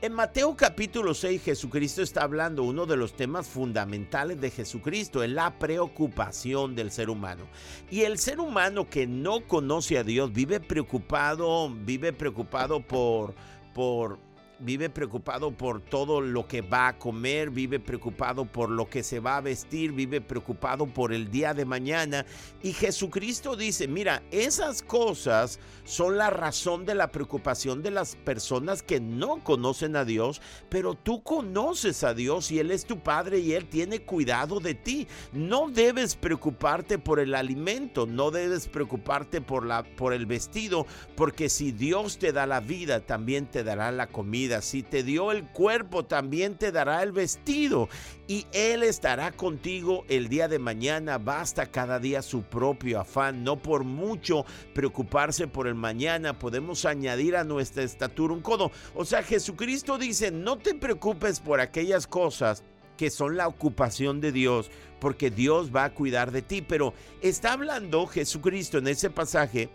En 0.00 0.12
Mateo 0.12 0.56
capítulo 0.56 1.14
6 1.14 1.42
Jesucristo 1.42 2.02
está 2.02 2.22
hablando 2.22 2.62
uno 2.62 2.86
de 2.86 2.96
los 2.96 3.14
temas 3.14 3.46
fundamentales 3.46 4.40
de 4.40 4.50
Jesucristo, 4.50 5.22
es 5.22 5.30
la 5.30 5.58
preocupación 5.58 6.74
del 6.74 6.90
ser 6.90 7.10
humano. 7.10 7.46
Y 7.90 8.02
el 8.02 8.18
ser 8.18 8.40
humano 8.40 8.88
que 8.88 9.06
no 9.06 9.46
conoce 9.46 9.98
a 9.98 10.04
Dios 10.04 10.32
vive 10.32 10.60
preocupado, 10.60 11.70
vive 11.70 12.12
preocupado 12.12 12.80
por 12.80 13.34
por 13.74 14.18
vive 14.58 14.90
preocupado 14.90 15.50
por 15.50 15.80
todo 15.80 16.20
lo 16.20 16.46
que 16.46 16.62
va 16.62 16.88
a 16.88 16.98
comer, 16.98 17.50
vive 17.50 17.80
preocupado 17.80 18.44
por 18.44 18.70
lo 18.70 18.88
que 18.88 19.02
se 19.02 19.20
va 19.20 19.36
a 19.36 19.40
vestir, 19.40 19.92
vive 19.92 20.20
preocupado 20.20 20.86
por 20.86 21.12
el 21.12 21.30
día 21.30 21.54
de 21.54 21.64
mañana. 21.64 22.24
Y 22.62 22.72
Jesucristo 22.72 23.56
dice, 23.56 23.88
mira, 23.88 24.22
esas 24.30 24.82
cosas 24.82 25.58
son 25.84 26.16
la 26.16 26.30
razón 26.30 26.86
de 26.86 26.94
la 26.94 27.10
preocupación 27.10 27.82
de 27.82 27.90
las 27.90 28.16
personas 28.16 28.82
que 28.82 29.00
no 29.00 29.42
conocen 29.42 29.96
a 29.96 30.04
Dios, 30.04 30.40
pero 30.68 30.94
tú 30.94 31.22
conoces 31.22 32.04
a 32.04 32.14
Dios 32.14 32.50
y 32.50 32.58
Él 32.58 32.70
es 32.70 32.84
tu 32.84 32.98
Padre 33.00 33.40
y 33.40 33.52
Él 33.52 33.66
tiene 33.66 34.00
cuidado 34.00 34.60
de 34.60 34.74
ti. 34.74 35.06
No 35.32 35.68
debes 35.68 36.16
preocuparte 36.16 36.98
por 36.98 37.18
el 37.18 37.34
alimento, 37.34 38.06
no 38.06 38.30
debes 38.30 38.68
preocuparte 38.68 39.40
por, 39.40 39.66
la, 39.66 39.82
por 39.82 40.12
el 40.12 40.26
vestido, 40.26 40.86
porque 41.16 41.48
si 41.48 41.72
Dios 41.72 42.18
te 42.18 42.32
da 42.32 42.46
la 42.46 42.60
vida, 42.60 43.00
también 43.00 43.46
te 43.46 43.64
dará 43.64 43.90
la 43.90 44.06
comida 44.06 44.43
si 44.62 44.82
te 44.82 45.02
dio 45.02 45.32
el 45.32 45.44
cuerpo, 45.44 46.04
también 46.04 46.56
te 46.56 46.72
dará 46.72 47.02
el 47.02 47.12
vestido. 47.12 47.88
Y 48.26 48.46
Él 48.52 48.82
estará 48.82 49.32
contigo 49.32 50.04
el 50.08 50.28
día 50.28 50.48
de 50.48 50.58
mañana. 50.58 51.18
Basta 51.18 51.66
cada 51.66 51.98
día 51.98 52.22
su 52.22 52.42
propio 52.42 53.00
afán. 53.00 53.44
No 53.44 53.56
por 53.56 53.84
mucho 53.84 54.44
preocuparse 54.74 55.46
por 55.46 55.66
el 55.66 55.74
mañana. 55.74 56.38
Podemos 56.38 56.84
añadir 56.84 57.36
a 57.36 57.44
nuestra 57.44 57.82
estatura 57.82 58.34
un 58.34 58.40
codo. 58.40 58.70
O 58.94 59.04
sea, 59.04 59.22
Jesucristo 59.22 59.98
dice, 59.98 60.30
no 60.30 60.58
te 60.58 60.74
preocupes 60.74 61.40
por 61.40 61.60
aquellas 61.60 62.06
cosas 62.06 62.62
que 62.96 63.10
son 63.10 63.36
la 63.36 63.48
ocupación 63.48 64.20
de 64.20 64.32
Dios, 64.32 64.70
porque 65.00 65.30
Dios 65.30 65.74
va 65.74 65.84
a 65.84 65.94
cuidar 65.94 66.30
de 66.30 66.42
ti. 66.42 66.62
Pero 66.62 66.94
está 67.20 67.52
hablando 67.52 68.06
Jesucristo 68.06 68.78
en 68.78 68.88
ese 68.88 69.10
pasaje 69.10 69.68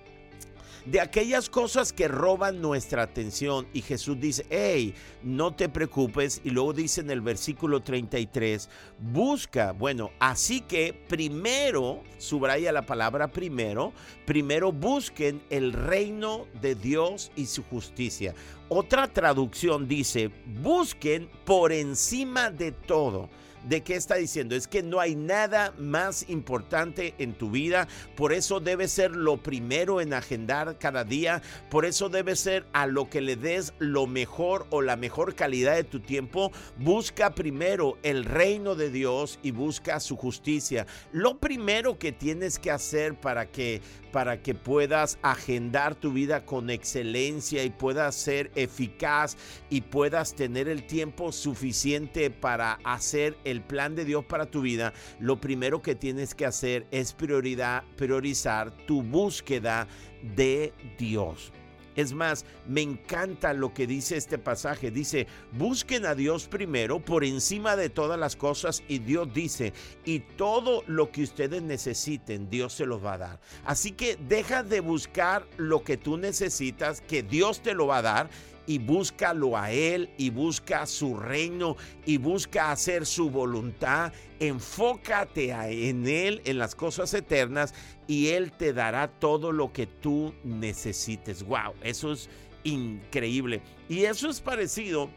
de 0.85 0.99
aquellas 0.99 1.49
cosas 1.49 1.93
que 1.93 2.07
roban 2.07 2.61
nuestra 2.61 3.03
atención. 3.03 3.67
Y 3.73 3.81
Jesús 3.81 4.19
dice, 4.19 4.45
hey, 4.49 4.93
no 5.23 5.53
te 5.53 5.69
preocupes. 5.69 6.41
Y 6.43 6.49
luego 6.49 6.73
dice 6.73 7.01
en 7.01 7.11
el 7.11 7.21
versículo 7.21 7.81
33, 7.81 8.69
busca, 8.99 9.71
bueno, 9.71 10.11
así 10.19 10.61
que 10.61 10.93
primero, 11.07 12.03
subraya 12.17 12.71
la 12.71 12.85
palabra 12.85 13.29
primero, 13.29 13.93
primero 14.25 14.71
busquen 14.71 15.41
el 15.49 15.73
reino 15.73 16.47
de 16.61 16.75
Dios 16.75 17.31
y 17.35 17.45
su 17.45 17.63
justicia. 17.63 18.33
Otra 18.67 19.07
traducción 19.07 19.87
dice, 19.87 20.29
busquen 20.61 21.29
por 21.45 21.71
encima 21.71 22.51
de 22.51 22.71
todo 22.71 23.29
¿De 23.67 23.81
qué 23.81 23.95
está 23.95 24.15
diciendo? 24.15 24.55
Es 24.55 24.67
que 24.67 24.83
no 24.83 24.99
hay 24.99 25.15
nada 25.15 25.73
más 25.77 26.29
importante 26.29 27.13
en 27.17 27.33
tu 27.33 27.51
vida, 27.51 27.87
por 28.15 28.31
eso 28.31 28.59
debe 28.59 28.87
ser 28.87 29.11
lo 29.11 29.37
primero 29.37 30.01
en 30.01 30.13
agendar 30.13 30.77
cada 30.77 31.03
día, 31.03 31.41
por 31.69 31.85
eso 31.85 32.09
debe 32.09 32.35
ser 32.35 32.65
a 32.73 32.87
lo 32.87 33.09
que 33.09 33.21
le 33.21 33.35
des 33.35 33.73
lo 33.79 34.07
mejor 34.07 34.65
o 34.69 34.81
la 34.81 34.95
mejor 34.95 35.35
calidad 35.35 35.75
de 35.75 35.83
tu 35.83 35.99
tiempo. 35.99 36.51
Busca 36.77 37.35
primero 37.35 37.97
el 38.03 38.25
reino 38.25 38.75
de 38.75 38.89
Dios 38.89 39.39
y 39.43 39.51
busca 39.51 39.99
su 39.99 40.15
justicia. 40.15 40.87
Lo 41.11 41.37
primero 41.37 41.99
que 41.99 42.11
tienes 42.11 42.59
que 42.59 42.71
hacer 42.71 43.19
para 43.19 43.47
que 43.47 43.81
para 44.11 44.41
que 44.41 44.55
puedas 44.55 45.17
agendar 45.21 45.95
tu 45.95 46.11
vida 46.11 46.45
con 46.45 46.69
excelencia 46.69 47.63
y 47.63 47.69
puedas 47.69 48.15
ser 48.15 48.51
eficaz 48.55 49.37
y 49.69 49.81
puedas 49.81 50.35
tener 50.35 50.67
el 50.67 50.85
tiempo 50.85 51.31
suficiente 51.31 52.29
para 52.29 52.79
hacer 52.83 53.37
el 53.43 53.61
plan 53.61 53.95
de 53.95 54.05
Dios 54.05 54.25
para 54.25 54.45
tu 54.45 54.61
vida, 54.61 54.93
lo 55.19 55.39
primero 55.39 55.81
que 55.81 55.95
tienes 55.95 56.35
que 56.35 56.45
hacer 56.45 56.87
es 56.91 57.13
prioridad, 57.13 57.83
priorizar 57.95 58.71
tu 58.85 59.01
búsqueda 59.01 59.87
de 60.35 60.73
Dios. 60.97 61.51
Es 61.99 62.13
más, 62.13 62.45
me 62.65 62.81
encanta 62.81 63.51
lo 63.51 63.73
que 63.73 63.85
dice 63.85 64.15
este 64.15 64.37
pasaje. 64.37 64.89
Dice, 64.89 65.27
busquen 65.51 66.05
a 66.05 66.15
Dios 66.15 66.47
primero 66.47 67.01
por 67.01 67.25
encima 67.25 67.75
de 67.75 67.89
todas 67.89 68.17
las 68.17 68.37
cosas 68.37 68.83
y 68.87 68.99
Dios 68.99 69.33
dice, 69.33 69.73
y 70.05 70.19
todo 70.21 70.85
lo 70.87 71.11
que 71.11 71.23
ustedes 71.23 71.61
necesiten, 71.61 72.49
Dios 72.49 72.71
se 72.71 72.85
los 72.85 73.03
va 73.03 73.15
a 73.15 73.17
dar. 73.17 73.39
Así 73.65 73.91
que 73.91 74.15
deja 74.15 74.63
de 74.63 74.79
buscar 74.79 75.45
lo 75.57 75.83
que 75.83 75.97
tú 75.97 76.15
necesitas, 76.15 77.01
que 77.01 77.21
Dios 77.21 77.61
te 77.61 77.73
lo 77.73 77.87
va 77.87 77.97
a 77.97 78.01
dar 78.01 78.29
y 78.69 78.77
búscalo 78.77 79.57
a 79.57 79.71
Él 79.71 80.11
y 80.15 80.29
busca 80.29 80.85
su 80.85 81.17
reino 81.17 81.75
y 82.05 82.17
busca 82.17 82.71
hacer 82.71 83.07
su 83.07 83.31
voluntad. 83.31 84.13
Enfócate 84.39 85.49
en 85.89 86.07
Él, 86.07 86.39
en 86.45 86.59
las 86.59 86.75
cosas 86.75 87.11
eternas 87.15 87.73
y 88.05 88.27
Él 88.27 88.51
te 88.51 88.71
dará 88.71 89.07
todo 89.07 89.51
lo 89.51 89.73
que 89.73 89.87
tú 89.87 90.35
necesites. 90.43 91.41
¡Wow! 91.41 91.73
Eso 91.81 92.11
es 92.11 92.29
increíble. 92.63 93.63
Y 93.89 94.03
eso 94.03 94.29
es 94.29 94.39
parecido 94.39 95.09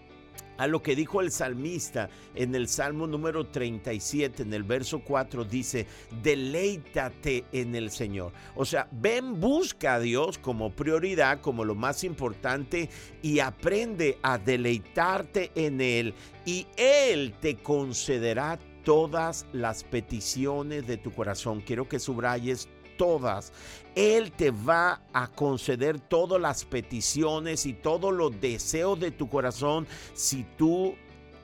a 0.62 0.68
lo 0.68 0.80
que 0.80 0.94
dijo 0.94 1.20
el 1.20 1.32
salmista 1.32 2.08
en 2.36 2.54
el 2.54 2.68
Salmo 2.68 3.08
número 3.08 3.48
37, 3.48 4.44
en 4.44 4.54
el 4.54 4.62
verso 4.62 5.00
4, 5.00 5.44
dice, 5.44 5.88
deleítate 6.22 7.46
en 7.50 7.74
el 7.74 7.90
Señor. 7.90 8.32
O 8.54 8.64
sea, 8.64 8.86
ven, 8.92 9.40
busca 9.40 9.94
a 9.94 9.98
Dios 9.98 10.38
como 10.38 10.70
prioridad, 10.70 11.40
como 11.40 11.64
lo 11.64 11.74
más 11.74 12.04
importante, 12.04 12.88
y 13.22 13.40
aprende 13.40 14.18
a 14.22 14.38
deleitarte 14.38 15.50
en 15.56 15.80
Él, 15.80 16.14
y 16.46 16.68
Él 16.76 17.34
te 17.40 17.56
concederá 17.56 18.56
todas 18.84 19.46
las 19.52 19.82
peticiones 19.82 20.86
de 20.86 20.96
tu 20.96 21.10
corazón. 21.10 21.60
Quiero 21.60 21.88
que 21.88 21.98
subrayes 21.98 22.68
todas. 23.02 23.52
Él 23.96 24.30
te 24.30 24.52
va 24.52 25.00
a 25.12 25.26
conceder 25.26 25.98
todas 25.98 26.40
las 26.40 26.64
peticiones 26.64 27.66
y 27.66 27.72
todos 27.72 28.14
los 28.14 28.40
deseos 28.40 29.00
de 29.00 29.10
tu 29.10 29.28
corazón 29.28 29.88
si 30.14 30.46
tú 30.56 30.94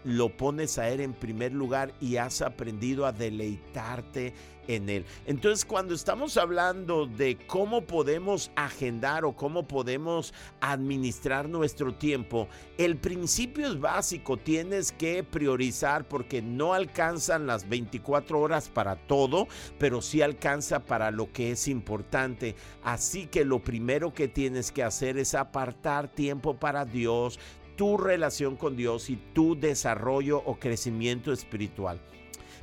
lo 0.05 0.29
pones 0.37 0.79
a 0.79 0.89
Él 0.89 1.01
en 1.01 1.15
primer 1.15 1.51
lugar 1.51 1.93
y 2.01 2.15
has 2.15 2.43
aprendido 2.43 3.07
a 3.07 3.13
deleitarte 3.13 4.35
en. 4.69 4.89
Entonces, 5.27 5.65
cuando 5.65 5.95
estamos 5.95 6.37
hablando 6.37 7.07
de 7.07 7.37
cómo 7.47 7.83
podemos 7.83 8.51
agendar 8.55 9.25
o 9.25 9.35
cómo 9.35 9.67
podemos 9.67 10.33
administrar 10.61 11.49
nuestro 11.49 11.95
tiempo, 11.95 12.49
el 12.77 12.97
principio 12.97 13.67
es 13.67 13.81
básico, 13.81 14.37
tienes 14.37 14.93
que 14.93 15.25
priorizar 15.25 16.07
porque 16.07 16.41
no 16.41 16.75
alcanzan 16.75 17.47
las 17.47 17.69
24 17.69 18.41
horas 18.41 18.69
para 18.69 18.97
todo, 18.97 19.49
pero 19.79 20.01
sí 20.01 20.23
alcanza 20.23 20.85
para 20.85 21.11
lo 21.11 21.33
que 21.33 21.51
es 21.51 21.67
importante. 21.69 22.55
Así 22.83 23.27
que 23.27 23.45
lo 23.45 23.61
primero 23.61 24.13
que 24.13 24.29
tienes 24.29 24.71
que 24.71 24.83
hacer 24.83 25.19
es 25.19 25.35
apartar 25.35 26.09
tiempo 26.09 26.55
para 26.55 26.85
Dios, 26.85 27.39
tu 27.77 27.97
relación 27.97 28.57
con 28.57 28.77
Dios 28.77 29.09
y 29.11 29.17
tu 29.17 29.59
desarrollo 29.59 30.43
o 30.45 30.59
crecimiento 30.59 31.33
espiritual. 31.33 32.01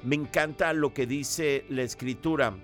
Me 0.06 0.16
encanta 0.16 0.72
lo 0.72 0.94
que 0.94 1.08
dice 1.08 1.66
la 1.68 1.82
escritura. 1.82 2.56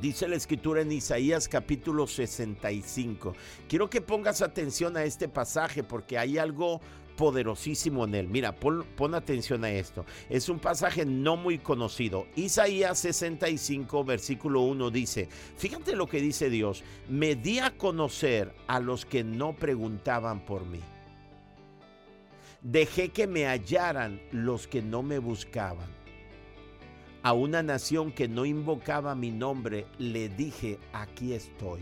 Dice 0.00 0.26
la 0.26 0.36
escritura 0.36 0.80
en 0.80 0.92
Isaías 0.92 1.46
capítulo 1.46 2.06
65. 2.06 3.34
Quiero 3.68 3.90
que 3.90 4.00
pongas 4.00 4.40
atención 4.40 4.96
a 4.96 5.04
este 5.04 5.28
pasaje 5.28 5.84
porque 5.84 6.16
hay 6.16 6.38
algo 6.38 6.80
poderosísimo 7.18 8.06
en 8.06 8.14
él. 8.14 8.28
Mira, 8.28 8.58
pon, 8.58 9.14
atención 9.14 9.62
a 9.62 9.70
esto. 9.72 10.06
Es 10.30 10.48
un 10.48 10.58
pasaje 10.58 11.04
no 11.04 11.36
muy 11.36 11.58
conocido. 11.58 12.26
Isaías 12.34 12.98
65, 12.98 14.02
versículo 14.02 14.62
1 14.62 14.90
dice, 14.90 15.28
fíjate 15.58 15.94
lo 15.94 16.06
que 16.06 16.22
dice 16.22 16.48
Dios, 16.48 16.82
me 17.10 17.34
di 17.34 17.58
a 17.58 17.76
conocer 17.76 18.54
a 18.68 18.80
los 18.80 19.04
que 19.04 19.22
no 19.22 19.52
preguntaban 19.52 20.40
por 20.46 20.64
mí. 20.64 20.80
Dejé 22.62 23.10
que 23.10 23.26
me 23.26 23.44
hallaran 23.44 24.18
los 24.32 24.66
que 24.66 24.80
no 24.80 25.02
me 25.02 25.18
buscaban. 25.18 25.93
A 27.24 27.32
una 27.32 27.62
nación 27.62 28.12
que 28.12 28.28
no 28.28 28.44
invocaba 28.44 29.14
mi 29.14 29.30
nombre, 29.30 29.86
le 29.98 30.28
dije, 30.28 30.78
aquí 30.92 31.32
estoy. 31.32 31.80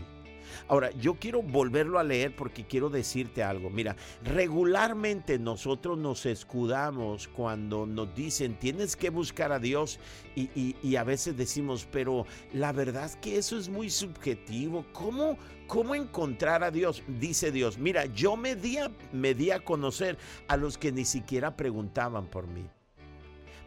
Ahora, 0.69 0.89
yo 0.91 1.15
quiero 1.15 1.41
volverlo 1.41 1.99
a 1.99 2.03
leer 2.05 2.33
porque 2.33 2.65
quiero 2.65 2.89
decirte 2.89 3.43
algo. 3.43 3.69
Mira, 3.69 3.97
regularmente 4.23 5.37
nosotros 5.37 5.97
nos 5.97 6.25
escudamos 6.25 7.27
cuando 7.27 7.85
nos 7.85 8.15
dicen 8.15 8.55
tienes 8.57 8.95
que 8.95 9.09
buscar 9.09 9.51
a 9.51 9.59
Dios 9.59 9.99
y, 10.33 10.95
a 10.95 11.03
veces 11.03 11.35
decimos, 11.35 11.85
pero 11.91 12.25
la 12.53 12.71
verdad 12.71 13.03
es 13.03 13.17
que 13.17 13.37
eso 13.37 13.57
es 13.57 13.67
muy 13.67 13.89
subjetivo. 13.89 14.85
¿Cómo, 14.93 15.37
cómo 15.67 15.93
encontrar 15.93 16.63
a 16.63 16.71
Dios? 16.71 17.03
Dice 17.19 17.51
Dios, 17.51 17.77
mira, 17.77 18.05
yo 18.05 18.37
me 18.37 18.55
di, 18.55 18.77
me 19.11 19.33
di 19.33 19.51
a 19.51 19.59
conocer 19.59 20.17
a 20.47 20.55
los 20.55 20.77
que 20.77 20.93
ni 20.93 21.03
siquiera 21.03 21.57
preguntaban 21.57 22.27
por 22.27 22.47
mí. 22.47 22.63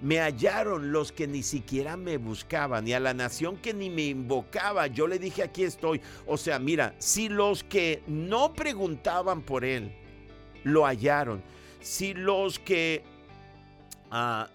Me 0.01 0.19
hallaron 0.19 0.93
los 0.93 1.11
que 1.11 1.27
ni 1.27 1.43
siquiera 1.43 1.97
me 1.97 2.19
buscaban 2.19 2.87
y 2.87 2.93
a 2.93 3.01
la 3.01 3.15
nación 3.15 3.57
que 3.57 3.73
ni 3.73 3.89
me 3.89 4.07
invocaba. 4.07 4.87
Yo 4.89 5.07
le 5.07 5.19
dije, 5.19 5.43
aquí 5.43 5.65
estoy. 5.65 6.01
O 6.27 6.37
sea, 6.37 6.59
mira, 6.59 6.95
si 6.99 7.29
los 7.29 7.65
que 7.65 8.03
no 8.07 8.53
preguntaban 8.53 9.43
por 9.43 9.65
él 9.65 9.93
lo 10.65 10.85
hallaron, 10.85 11.43
si 11.81 12.15
los 12.15 12.59
que... 12.59 13.03
Ah, 14.11 14.49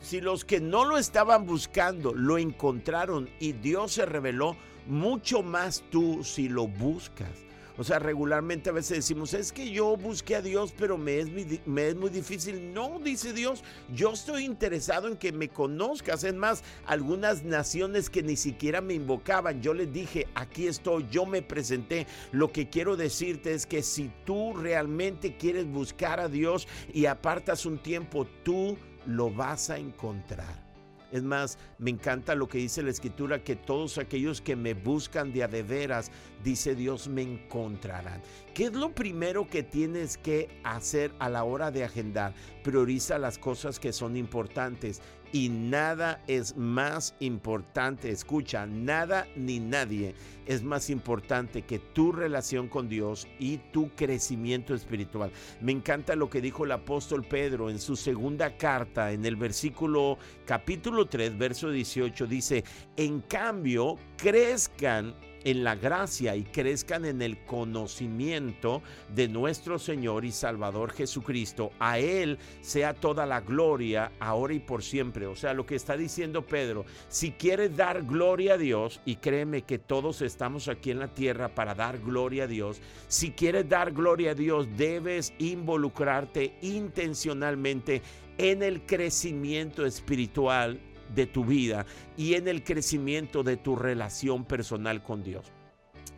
si 0.00 0.20
los 0.20 0.44
que 0.44 0.60
no 0.60 0.84
lo 0.84 0.96
estaban 0.96 1.44
buscando 1.44 2.14
lo 2.14 2.38
encontraron 2.38 3.28
y 3.40 3.52
Dios 3.52 3.92
se 3.92 4.06
reveló, 4.06 4.56
mucho 4.86 5.42
más 5.42 5.82
tú 5.90 6.22
si 6.22 6.48
lo 6.48 6.68
buscas. 6.68 7.47
O 7.78 7.84
sea, 7.84 8.00
regularmente 8.00 8.70
a 8.70 8.72
veces 8.72 8.98
decimos, 8.98 9.32
es 9.34 9.52
que 9.52 9.70
yo 9.70 9.96
busqué 9.96 10.34
a 10.34 10.42
Dios, 10.42 10.74
pero 10.76 10.98
me 10.98 11.20
es, 11.20 11.28
me 11.64 11.86
es 11.86 11.94
muy 11.94 12.10
difícil. 12.10 12.74
No, 12.74 12.98
dice 12.98 13.32
Dios, 13.32 13.62
yo 13.94 14.12
estoy 14.12 14.44
interesado 14.44 15.06
en 15.06 15.16
que 15.16 15.30
me 15.30 15.48
conozcas. 15.48 16.24
Es 16.24 16.34
más, 16.34 16.64
algunas 16.86 17.44
naciones 17.44 18.10
que 18.10 18.24
ni 18.24 18.34
siquiera 18.34 18.80
me 18.80 18.94
invocaban, 18.94 19.62
yo 19.62 19.74
les 19.74 19.92
dije, 19.92 20.26
aquí 20.34 20.66
estoy, 20.66 21.06
yo 21.08 21.24
me 21.24 21.40
presenté. 21.40 22.08
Lo 22.32 22.50
que 22.50 22.68
quiero 22.68 22.96
decirte 22.96 23.54
es 23.54 23.64
que 23.64 23.84
si 23.84 24.10
tú 24.24 24.54
realmente 24.54 25.36
quieres 25.36 25.66
buscar 25.66 26.18
a 26.18 26.28
Dios 26.28 26.66
y 26.92 27.06
apartas 27.06 27.64
un 27.64 27.78
tiempo, 27.78 28.26
tú 28.42 28.76
lo 29.06 29.30
vas 29.30 29.70
a 29.70 29.78
encontrar. 29.78 30.67
Es 31.10 31.22
más, 31.22 31.58
me 31.78 31.90
encanta 31.90 32.34
lo 32.34 32.48
que 32.48 32.58
dice 32.58 32.82
la 32.82 32.90
escritura, 32.90 33.42
que 33.42 33.56
todos 33.56 33.98
aquellos 33.98 34.40
que 34.40 34.56
me 34.56 34.74
buscan 34.74 35.32
de 35.32 35.42
a 35.42 35.48
de 35.48 35.62
veras, 35.62 36.10
dice 36.44 36.74
Dios, 36.74 37.08
me 37.08 37.22
encontrarán. 37.22 38.20
¿Qué 38.54 38.64
es 38.64 38.72
lo 38.74 38.92
primero 38.92 39.46
que 39.46 39.62
tienes 39.62 40.18
que 40.18 40.48
hacer 40.64 41.12
a 41.18 41.28
la 41.28 41.44
hora 41.44 41.70
de 41.70 41.84
agendar? 41.84 42.34
Prioriza 42.62 43.18
las 43.18 43.38
cosas 43.38 43.78
que 43.78 43.92
son 43.92 44.16
importantes 44.16 45.00
y 45.32 45.48
nada 45.48 46.22
es 46.26 46.56
más 46.56 47.14
importante, 47.20 48.10
escucha, 48.10 48.66
nada 48.66 49.26
ni 49.36 49.58
nadie 49.58 50.14
es 50.46 50.62
más 50.62 50.88
importante 50.88 51.62
que 51.62 51.78
tu 51.78 52.10
relación 52.10 52.68
con 52.68 52.88
Dios 52.88 53.28
y 53.38 53.58
tu 53.58 53.90
crecimiento 53.90 54.74
espiritual. 54.74 55.30
Me 55.60 55.72
encanta 55.72 56.16
lo 56.16 56.30
que 56.30 56.40
dijo 56.40 56.64
el 56.64 56.72
apóstol 56.72 57.24
Pedro 57.24 57.68
en 57.68 57.78
su 57.78 57.96
segunda 57.96 58.56
carta, 58.56 59.12
en 59.12 59.26
el 59.26 59.36
versículo 59.36 60.18
capítulo 60.46 61.06
3, 61.06 61.36
verso 61.36 61.70
18, 61.70 62.26
dice, 62.26 62.64
en 62.96 63.20
cambio, 63.20 63.96
crezcan 64.16 65.14
en 65.50 65.64
la 65.64 65.76
gracia 65.76 66.36
y 66.36 66.42
crezcan 66.44 67.06
en 67.06 67.22
el 67.22 67.38
conocimiento 67.44 68.82
de 69.14 69.28
nuestro 69.28 69.78
Señor 69.78 70.26
y 70.26 70.32
Salvador 70.32 70.92
Jesucristo. 70.92 71.70
A 71.78 71.98
Él 71.98 72.38
sea 72.60 72.92
toda 72.92 73.24
la 73.24 73.40
gloria, 73.40 74.12
ahora 74.20 74.52
y 74.52 74.58
por 74.58 74.82
siempre. 74.82 75.26
O 75.26 75.34
sea, 75.34 75.54
lo 75.54 75.64
que 75.64 75.74
está 75.74 75.96
diciendo 75.96 76.44
Pedro, 76.44 76.84
si 77.08 77.30
quieres 77.30 77.74
dar 77.74 78.02
gloria 78.02 78.54
a 78.54 78.58
Dios, 78.58 79.00
y 79.06 79.16
créeme 79.16 79.62
que 79.62 79.78
todos 79.78 80.20
estamos 80.20 80.68
aquí 80.68 80.90
en 80.90 80.98
la 80.98 81.08
tierra 81.08 81.48
para 81.48 81.74
dar 81.74 81.98
gloria 81.98 82.44
a 82.44 82.46
Dios, 82.46 82.82
si 83.08 83.30
quieres 83.30 83.66
dar 83.68 83.92
gloria 83.92 84.32
a 84.32 84.34
Dios, 84.34 84.68
debes 84.76 85.32
involucrarte 85.38 86.58
intencionalmente 86.60 88.02
en 88.36 88.62
el 88.62 88.82
crecimiento 88.82 89.86
espiritual 89.86 90.78
de 91.14 91.26
tu 91.26 91.44
vida 91.44 91.86
y 92.16 92.34
en 92.34 92.48
el 92.48 92.64
crecimiento 92.64 93.42
de 93.42 93.56
tu 93.56 93.76
relación 93.76 94.44
personal 94.44 95.02
con 95.02 95.22
Dios. 95.22 95.52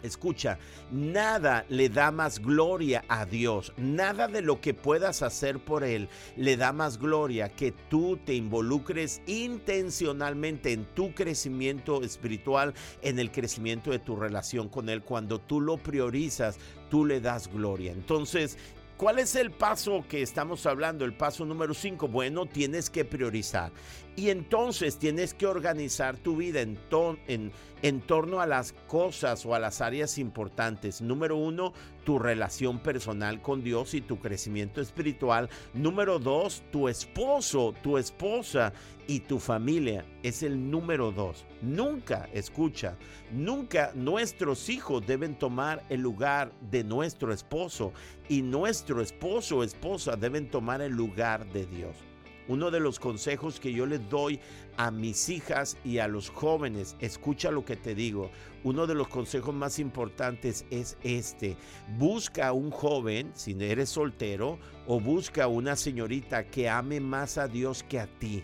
Escucha, 0.02 0.58
nada 0.90 1.66
le 1.68 1.90
da 1.90 2.10
más 2.10 2.38
gloria 2.38 3.04
a 3.08 3.26
Dios, 3.26 3.74
nada 3.76 4.28
de 4.28 4.40
lo 4.40 4.60
que 4.60 4.72
puedas 4.72 5.20
hacer 5.22 5.58
por 5.58 5.84
Él 5.84 6.08
le 6.36 6.56
da 6.56 6.72
más 6.72 6.98
gloria 6.98 7.50
que 7.50 7.72
tú 7.72 8.18
te 8.24 8.34
involucres 8.34 9.20
intencionalmente 9.26 10.72
en 10.72 10.86
tu 10.94 11.12
crecimiento 11.14 12.02
espiritual, 12.02 12.72
en 13.02 13.18
el 13.18 13.30
crecimiento 13.30 13.90
de 13.90 13.98
tu 13.98 14.16
relación 14.16 14.70
con 14.70 14.88
Él. 14.88 15.02
Cuando 15.02 15.38
tú 15.38 15.60
lo 15.60 15.76
priorizas, 15.76 16.58
tú 16.88 17.04
le 17.04 17.20
das 17.20 17.48
gloria. 17.48 17.92
Entonces, 17.92 18.56
¿Cuál 19.00 19.18
es 19.18 19.34
el 19.34 19.50
paso 19.50 20.04
que 20.06 20.20
estamos 20.20 20.66
hablando? 20.66 21.06
El 21.06 21.14
paso 21.14 21.46
número 21.46 21.72
5. 21.72 22.06
Bueno, 22.08 22.44
tienes 22.44 22.90
que 22.90 23.06
priorizar. 23.06 23.72
Y 24.16 24.30
entonces 24.30 24.98
tienes 24.98 25.34
que 25.34 25.46
organizar 25.46 26.16
tu 26.16 26.36
vida 26.36 26.60
en, 26.60 28.00
torno 28.02 28.40
a 28.40 28.46
las 28.46 28.72
cosas 28.86 29.46
o 29.46 29.54
a 29.54 29.58
las 29.58 29.80
áreas 29.80 30.18
importantes. 30.18 31.00
Número 31.00 31.36
uno, 31.36 31.72
tu 32.04 32.18
relación 32.18 32.80
personal 32.80 33.40
con 33.40 33.62
Dios 33.62 33.94
y 33.94 34.00
tu 34.00 34.18
crecimiento 34.18 34.80
espiritual. 34.80 35.48
Número 35.72 36.18
dos, 36.18 36.62
tu 36.70 36.88
esposo, 36.88 37.72
tu 37.82 37.96
esposa 37.96 38.72
y 39.06 39.20
tu 39.20 39.38
familia 39.38 40.04
es 40.22 40.42
el 40.42 40.70
número 40.70 41.12
dos. 41.12 41.46
Nunca, 41.62 42.28
escucha, 42.34 42.96
nunca 43.32 43.92
nuestros 43.94 44.68
hijos 44.68 45.06
deben 45.06 45.38
tomar 45.38 45.82
el 45.88 46.00
lugar 46.00 46.52
de 46.70 46.84
nuestro 46.84 47.32
esposo 47.32 47.92
y 48.28 48.42
nuestro 48.42 49.00
esposo 49.00 49.58
o 49.58 49.64
esposa 49.64 50.16
deben 50.16 50.50
tomar 50.50 50.82
el 50.82 50.92
lugar 50.92 51.50
de 51.52 51.64
Dios. 51.66 52.09
Uno 52.50 52.72
de 52.72 52.80
los 52.80 52.98
consejos 52.98 53.60
que 53.60 53.72
yo 53.72 53.86
les 53.86 54.10
doy 54.10 54.40
a 54.76 54.90
mis 54.90 55.28
hijas 55.28 55.76
y 55.84 55.98
a 55.98 56.08
los 56.08 56.30
jóvenes, 56.30 56.96
escucha 56.98 57.52
lo 57.52 57.64
que 57.64 57.76
te 57.76 57.94
digo, 57.94 58.32
uno 58.64 58.88
de 58.88 58.96
los 58.96 59.06
consejos 59.06 59.54
más 59.54 59.78
importantes 59.78 60.64
es 60.68 60.98
este. 61.04 61.56
Busca 61.96 62.48
a 62.48 62.52
un 62.52 62.72
joven, 62.72 63.30
si 63.36 63.52
eres 63.60 63.90
soltero, 63.90 64.58
o 64.88 64.98
busca 64.98 65.44
a 65.44 65.46
una 65.46 65.76
señorita 65.76 66.48
que 66.48 66.68
ame 66.68 66.98
más 66.98 67.38
a 67.38 67.46
Dios 67.46 67.84
que 67.84 68.00
a 68.00 68.08
ti. 68.18 68.42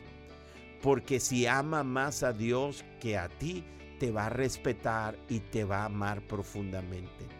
Porque 0.83 1.19
si 1.19 1.49
ama 1.49 1.83
más 1.83 2.23
a 2.23 2.33
Dios 2.33 2.85
que 3.01 3.19
a 3.19 3.29
ti, 3.29 3.64
te 3.99 4.12
va 4.12 4.27
a 4.27 4.31
respetar 4.31 5.19
y 5.29 5.40
te 5.40 5.64
va 5.64 5.79
a 5.79 5.87
amar 5.87 6.25
profundamente. 6.29 7.36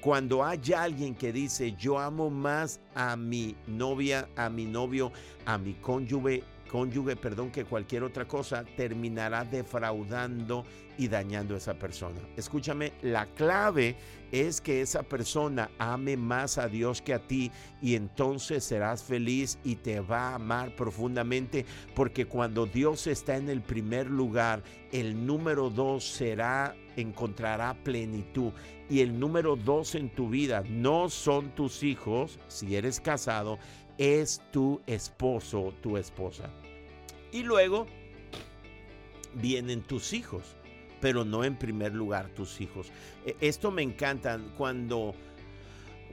Cuando 0.00 0.44
hay 0.44 0.60
alguien 0.76 1.14
que 1.14 1.32
dice, 1.32 1.72
yo 1.72 1.98
amo 1.98 2.30
más 2.30 2.80
a 2.94 3.16
mi 3.16 3.56
novia, 3.66 4.28
a 4.36 4.48
mi 4.48 4.64
novio, 4.64 5.10
a 5.44 5.58
mi 5.58 5.74
cónyuge, 5.74 6.44
cónyuge, 6.68 7.16
perdón, 7.16 7.50
que 7.50 7.64
cualquier 7.64 8.04
otra 8.04 8.28
cosa, 8.28 8.64
terminará 8.76 9.44
defraudando 9.44 10.64
y 10.98 11.08
dañando 11.08 11.54
a 11.54 11.58
esa 11.58 11.74
persona. 11.74 12.20
Escúchame, 12.36 12.92
la 13.02 13.26
clave 13.26 13.96
es 14.32 14.60
que 14.60 14.82
esa 14.82 15.02
persona 15.02 15.70
ame 15.78 16.16
más 16.16 16.58
a 16.58 16.68
Dios 16.68 17.00
que 17.00 17.14
a 17.14 17.20
ti 17.20 17.50
y 17.80 17.94
entonces 17.94 18.64
serás 18.64 19.02
feliz 19.02 19.58
y 19.64 19.76
te 19.76 20.00
va 20.00 20.30
a 20.30 20.34
amar 20.34 20.74
profundamente 20.76 21.64
porque 21.94 22.26
cuando 22.26 22.66
Dios 22.66 23.06
está 23.06 23.36
en 23.36 23.48
el 23.48 23.62
primer 23.62 24.10
lugar, 24.10 24.62
el 24.92 25.24
número 25.24 25.70
dos 25.70 26.04
será, 26.04 26.74
encontrará 26.96 27.74
plenitud 27.82 28.52
y 28.90 29.00
el 29.00 29.18
número 29.18 29.56
dos 29.56 29.94
en 29.94 30.10
tu 30.10 30.28
vida 30.28 30.62
no 30.68 31.08
son 31.08 31.50
tus 31.54 31.82
hijos, 31.82 32.38
si 32.48 32.74
eres 32.74 33.00
casado, 33.00 33.58
es 33.98 34.40
tu 34.52 34.80
esposo, 34.86 35.74
tu 35.82 35.96
esposa. 35.96 36.48
Y 37.32 37.42
luego 37.42 37.86
vienen 39.34 39.82
tus 39.82 40.12
hijos, 40.12 40.56
pero 41.00 41.24
no 41.24 41.44
en 41.44 41.56
primer 41.56 41.94
lugar 41.94 42.28
tus 42.28 42.60
hijos. 42.60 42.90
E, 43.26 43.36
esto 43.40 43.70
me 43.70 43.82
encanta 43.82 44.40
cuando, 44.56 45.14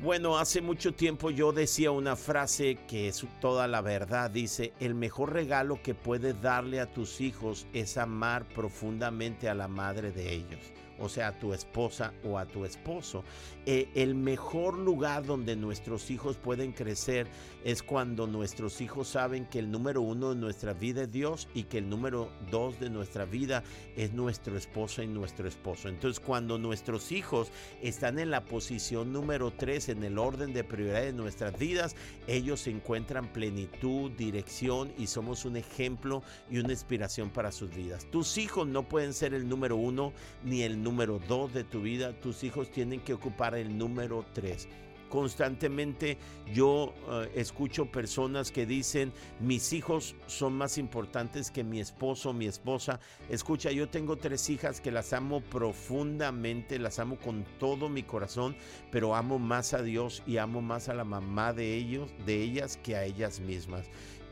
bueno, 0.01 0.37
hace 0.37 0.61
mucho 0.61 0.93
tiempo 0.93 1.29
yo 1.29 1.53
decía 1.53 1.91
una 1.91 2.15
frase 2.15 2.79
que 2.87 3.07
es 3.07 3.25
toda 3.39 3.67
la 3.67 3.81
verdad. 3.81 4.31
Dice, 4.31 4.73
el 4.79 4.95
mejor 4.95 5.31
regalo 5.31 5.81
que 5.81 5.93
puedes 5.93 6.41
darle 6.41 6.79
a 6.79 6.91
tus 6.91 7.21
hijos 7.21 7.67
es 7.71 7.97
amar 7.97 8.45
profundamente 8.49 9.47
a 9.47 9.53
la 9.55 9.67
madre 9.67 10.11
de 10.11 10.33
ellos 10.33 10.73
o 10.99 11.09
sea, 11.09 11.29
a 11.29 11.39
tu 11.39 11.53
esposa 11.53 12.13
o 12.23 12.37
a 12.37 12.45
tu 12.45 12.65
esposo. 12.65 13.23
Eh, 13.65 13.89
el 13.95 14.15
mejor 14.15 14.77
lugar 14.77 15.25
donde 15.25 15.55
nuestros 15.55 16.11
hijos 16.11 16.37
pueden 16.37 16.71
crecer 16.71 17.27
es 17.63 17.81
cuando 17.81 18.27
nuestros 18.27 18.79
hijos 18.81 19.07
saben 19.07 19.45
que 19.45 19.59
el 19.59 19.71
número 19.71 20.01
uno 20.01 20.33
de 20.33 20.39
nuestra 20.39 20.73
vida 20.73 21.03
es 21.03 21.11
Dios 21.11 21.47
y 21.53 21.63
que 21.63 21.79
el 21.79 21.89
número 21.89 22.29
dos 22.51 22.79
de 22.79 22.89
nuestra 22.89 23.25
vida 23.25 23.63
es 23.95 24.13
nuestro 24.13 24.57
esposo 24.57 25.01
y 25.01 25.07
nuestro 25.07 25.47
esposo. 25.47 25.89
Entonces, 25.89 26.19
cuando 26.19 26.57
nuestros 26.57 27.11
hijos 27.11 27.51
están 27.81 28.19
en 28.19 28.29
la 28.29 28.45
posición 28.45 29.11
número 29.11 29.51
tres 29.51 29.89
en 29.89 30.03
el 30.03 30.17
orden 30.17 30.53
de 30.53 30.63
prioridad 30.63 31.01
de 31.01 31.13
nuestras 31.13 31.57
vidas, 31.57 31.95
ellos 32.27 32.67
encuentran 32.67 33.33
plenitud, 33.33 34.11
dirección 34.11 34.91
y 34.97 35.07
somos 35.07 35.45
un 35.45 35.57
ejemplo 35.57 36.23
y 36.49 36.59
una 36.59 36.71
inspiración 36.71 37.29
para 37.29 37.51
sus 37.51 37.73
vidas. 37.73 38.05
Tus 38.11 38.37
hijos 38.37 38.67
no 38.67 38.83
pueden 38.83 39.13
ser 39.13 39.33
el 39.33 39.49
número 39.49 39.75
uno 39.75 40.13
ni 40.43 40.61
el 40.61 40.83
número 40.85 41.19
dos 41.27 41.51
de 41.51 41.63
tu 41.63 41.81
vida, 41.81 42.13
tus 42.13 42.43
hijos 42.43 42.69
tienen 42.69 43.01
que 43.01 43.13
ocupar 43.13 43.55
el 43.55 43.75
número 43.77 44.23
tres. 44.33 44.69
Constantemente 45.09 46.17
yo 46.53 46.93
eh, 47.09 47.31
escucho 47.35 47.85
personas 47.85 48.51
que 48.51 48.65
dicen, 48.65 49.13
mis 49.39 49.73
hijos 49.73 50.15
son 50.27 50.53
más 50.53 50.77
importantes 50.77 51.51
que 51.51 51.63
mi 51.63 51.79
esposo, 51.79 52.33
mi 52.33 52.45
esposa. 52.45 52.99
Escucha, 53.29 53.71
yo 53.71 53.87
tengo 53.89 54.17
tres 54.17 54.49
hijas 54.49 54.81
que 54.81 54.91
las 54.91 55.13
amo 55.13 55.41
profundamente, 55.41 56.79
las 56.79 56.99
amo 56.99 57.17
con 57.17 57.45
todo 57.59 57.87
mi 57.89 58.03
corazón, 58.03 58.55
pero 58.91 59.15
amo 59.15 59.39
más 59.39 59.73
a 59.73 59.81
Dios 59.81 60.21
y 60.27 60.37
amo 60.37 60.61
más 60.61 60.89
a 60.89 60.93
la 60.93 61.03
mamá 61.03 61.53
de 61.53 61.75
ellos, 61.75 62.11
de 62.25 62.43
ellas 62.43 62.77
que 62.77 62.95
a 62.95 63.05
ellas 63.05 63.39
mismas. 63.39 63.85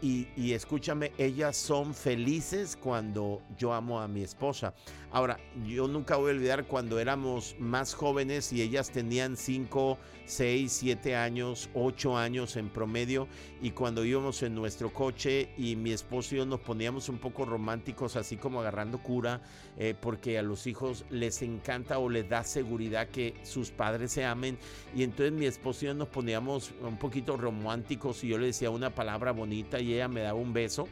Y, 0.03 0.51
escúchame, 0.51 1.13
ellas 1.17 1.55
son 1.55 1.93
felices 1.93 2.75
cuando 2.75 3.41
yo 3.57 3.71
amo 3.71 4.01
a 4.01 4.07
mi 4.09 4.21
esposa. 4.21 4.73
Ahora, 5.13 5.39
yo 5.65 5.87
nunca 5.87 6.17
voy 6.17 6.31
a 6.31 6.33
olvidar 6.33 6.65
cuando 6.65 6.99
éramos 6.99 7.55
más 7.57 7.93
jóvenes 7.93 8.51
y 8.51 8.61
ellas 8.61 8.91
tenían 8.91 9.37
5, 9.37 9.97
6, 10.25 10.71
7 10.71 11.15
años, 11.15 11.69
8 11.73 12.17
años 12.17 12.57
en 12.57 12.67
promedio. 12.67 13.29
Y 13.61 13.71
cuando 13.71 14.03
íbamos 14.03 14.43
en 14.43 14.55
nuestro 14.55 14.91
coche 14.91 15.49
y 15.57 15.77
mi 15.77 15.91
esposo 15.91 16.35
y 16.35 16.39
yo 16.39 16.45
nos 16.45 16.59
poníamos 16.59 17.07
un 17.07 17.19
poco 17.19 17.45
románticos, 17.45 18.17
así 18.17 18.35
como 18.35 18.59
agarrando 18.59 18.97
cura, 18.97 19.39
eh, 19.77 19.95
porque 19.97 20.37
a 20.37 20.41
los 20.41 20.67
hijos 20.67 21.05
les 21.11 21.41
encanta 21.43 21.99
o 21.99 22.09
les 22.09 22.27
da 22.27 22.43
seguridad 22.43 23.07
que 23.07 23.35
sus 23.43 23.71
padres 23.71 24.11
se 24.11 24.25
amen. 24.25 24.57
Y 24.93 25.03
entonces 25.03 25.31
mi 25.31 25.45
esposo 25.45 25.85
y 25.85 25.87
yo 25.87 25.93
nos 25.93 26.09
poníamos 26.09 26.73
un 26.81 26.97
poquito 26.97 27.37
románticos 27.37 28.21
y 28.25 28.29
yo 28.29 28.37
le 28.37 28.47
decía 28.47 28.69
una 28.69 28.89
palabra 28.89 29.31
bonita 29.31 29.79
y 29.79 29.92
ella 29.95 30.07
me 30.07 30.21
daba 30.21 30.39
un 30.39 30.53
beso 30.53 30.87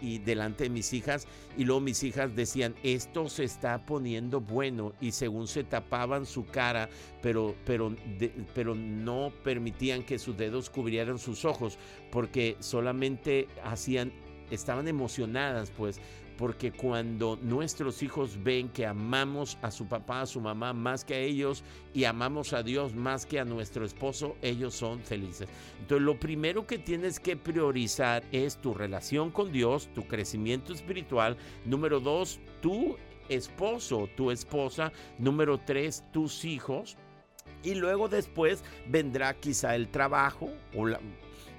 y 0.00 0.18
delante 0.18 0.64
de 0.64 0.70
mis 0.70 0.92
hijas 0.92 1.26
y 1.56 1.64
luego 1.64 1.80
mis 1.80 2.02
hijas 2.02 2.34
decían 2.36 2.74
esto 2.82 3.28
se 3.28 3.44
está 3.44 3.84
poniendo 3.86 4.40
bueno 4.40 4.92
y 5.00 5.12
según 5.12 5.48
se 5.48 5.64
tapaban 5.64 6.26
su 6.26 6.44
cara 6.44 6.88
pero 7.22 7.54
pero 7.64 7.94
pero 8.54 8.74
no 8.74 9.32
permitían 9.42 10.02
que 10.02 10.18
sus 10.18 10.36
dedos 10.36 10.70
cubrieran 10.70 11.18
sus 11.18 11.44
ojos 11.44 11.78
porque 12.10 12.56
solamente 12.60 13.48
hacían 13.64 14.12
estaban 14.50 14.86
emocionadas 14.86 15.70
pues 15.70 16.00
porque 16.38 16.72
cuando 16.72 17.38
nuestros 17.42 18.02
hijos 18.02 18.42
ven 18.42 18.68
que 18.68 18.86
amamos 18.86 19.58
a 19.62 19.70
su 19.70 19.86
papá, 19.86 20.22
a 20.22 20.26
su 20.26 20.40
mamá 20.40 20.72
más 20.72 21.04
que 21.04 21.14
a 21.14 21.18
ellos 21.18 21.64
y 21.94 22.04
amamos 22.04 22.52
a 22.52 22.62
Dios 22.62 22.94
más 22.94 23.26
que 23.26 23.40
a 23.40 23.44
nuestro 23.44 23.84
esposo, 23.84 24.36
ellos 24.42 24.74
son 24.74 25.00
felices. 25.00 25.48
Entonces 25.80 26.04
lo 26.04 26.18
primero 26.18 26.66
que 26.66 26.78
tienes 26.78 27.18
que 27.18 27.36
priorizar 27.36 28.22
es 28.32 28.56
tu 28.56 28.74
relación 28.74 29.30
con 29.30 29.52
Dios, 29.52 29.88
tu 29.94 30.06
crecimiento 30.06 30.72
espiritual. 30.72 31.36
Número 31.64 32.00
dos, 32.00 32.38
tu 32.60 32.96
esposo, 33.28 34.08
tu 34.16 34.30
esposa. 34.30 34.92
Número 35.18 35.58
tres, 35.58 36.04
tus 36.12 36.44
hijos. 36.44 36.96
Y 37.62 37.74
luego 37.74 38.08
después 38.08 38.62
vendrá 38.88 39.34
quizá 39.34 39.74
el 39.74 39.88
trabajo 39.88 40.50
o 40.74 40.86
la, 40.86 41.00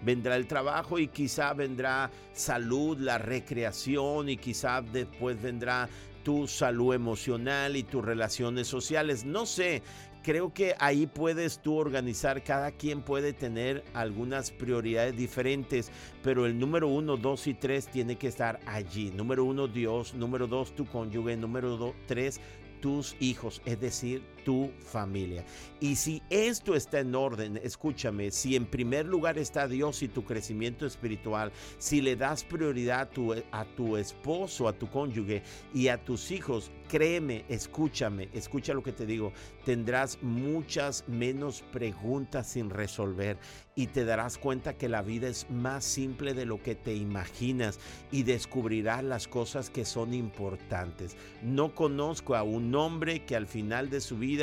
vendrá 0.04 0.36
el 0.36 0.48
trabajo 0.48 1.00
y 1.00 1.08
quizá 1.08 1.54
vendrá 1.54 2.12
salud, 2.34 2.98
la 3.00 3.18
recreación 3.18 4.30
y 4.30 4.38
quizá 4.38 4.82
después 4.82 5.42
vendrá 5.42 5.90
tu 6.24 6.48
salud 6.48 6.94
emocional 6.94 7.76
y 7.76 7.84
tus 7.84 8.04
relaciones 8.04 8.68
sociales. 8.68 9.24
No 9.24 9.46
sé, 9.46 9.82
creo 10.24 10.54
que 10.54 10.76
ahí 10.80 11.08
puedes 11.08 11.62
tú 11.62 11.78
organizar, 11.78 12.44
cada 12.44 12.72
quien 12.72 13.02
puede 13.02 13.32
tener 13.32 13.86
algunas 13.94 14.52
prioridades 14.52 15.16
diferentes, 15.16 15.90
pero 16.24 16.46
el 16.46 16.60
número 16.60 16.90
uno, 16.90 17.16
dos 17.16 17.48
y 17.48 17.54
tres 17.54 17.88
tiene 17.88 18.18
que 18.18 18.28
estar 18.28 18.60
allí. 18.66 19.10
Número 19.12 19.46
uno, 19.46 19.70
Dios. 19.70 20.14
Número 20.14 20.48
dos, 20.48 20.76
tu 20.76 20.86
cónyuge. 20.86 21.38
Número 21.38 21.96
tres, 22.08 22.42
tus 22.82 23.16
hijos, 23.22 23.62
es 23.66 23.80
decir, 23.80 24.22
tu 24.48 24.72
familia. 24.80 25.44
Y 25.82 25.98
si 25.98 26.24
esto 26.30 26.74
está 26.74 27.02
en 27.02 27.14
orden, 27.14 27.60
escúchame, 27.62 28.32
si 28.32 28.56
en 28.56 28.66
primer 28.66 29.06
lugar 29.06 29.38
está 29.38 29.68
Dios 29.68 30.02
y 30.04 30.08
tu 30.08 30.24
crecimiento 30.24 30.86
espiritual, 30.86 31.52
si 31.80 32.00
le 32.00 32.16
das 32.16 32.46
prioridad 32.46 33.02
a 33.02 33.10
tu, 33.10 33.34
a 33.34 33.66
tu 33.76 33.98
esposo, 33.98 34.70
a 34.70 34.72
tu 34.72 34.90
cónyuge 34.90 35.44
y 35.74 35.90
a 35.90 36.02
tus 36.02 36.32
hijos, 36.32 36.72
créeme, 36.88 37.44
escúchame, 37.50 38.30
escucha 38.34 38.74
lo 38.74 38.84
que 38.84 38.94
te 38.94 39.06
digo, 39.06 39.34
tendrás 39.66 40.18
muchas 40.24 41.04
menos 41.10 41.62
preguntas 41.74 42.48
sin 42.48 42.70
resolver 42.70 43.38
y 43.76 43.88
te 43.88 44.06
darás 44.06 44.38
cuenta 44.38 44.78
que 44.78 44.90
la 44.90 45.02
vida 45.02 45.28
es 45.28 45.50
más 45.52 45.84
simple 45.84 46.34
de 46.34 46.46
lo 46.46 46.64
que 46.64 46.74
te 46.74 46.96
imaginas 46.96 47.80
y 48.12 48.24
descubrirás 48.24 49.04
las 49.04 49.28
cosas 49.28 49.70
que 49.70 49.86
son 49.86 50.14
importantes. 50.14 51.18
No 51.44 51.76
conozco 51.76 52.36
a 52.36 52.44
un 52.44 52.74
hombre 52.74 53.26
que 53.26 53.36
al 53.36 53.46
final 53.46 53.90
de 53.90 54.02
su 54.02 54.18
vida 54.18 54.37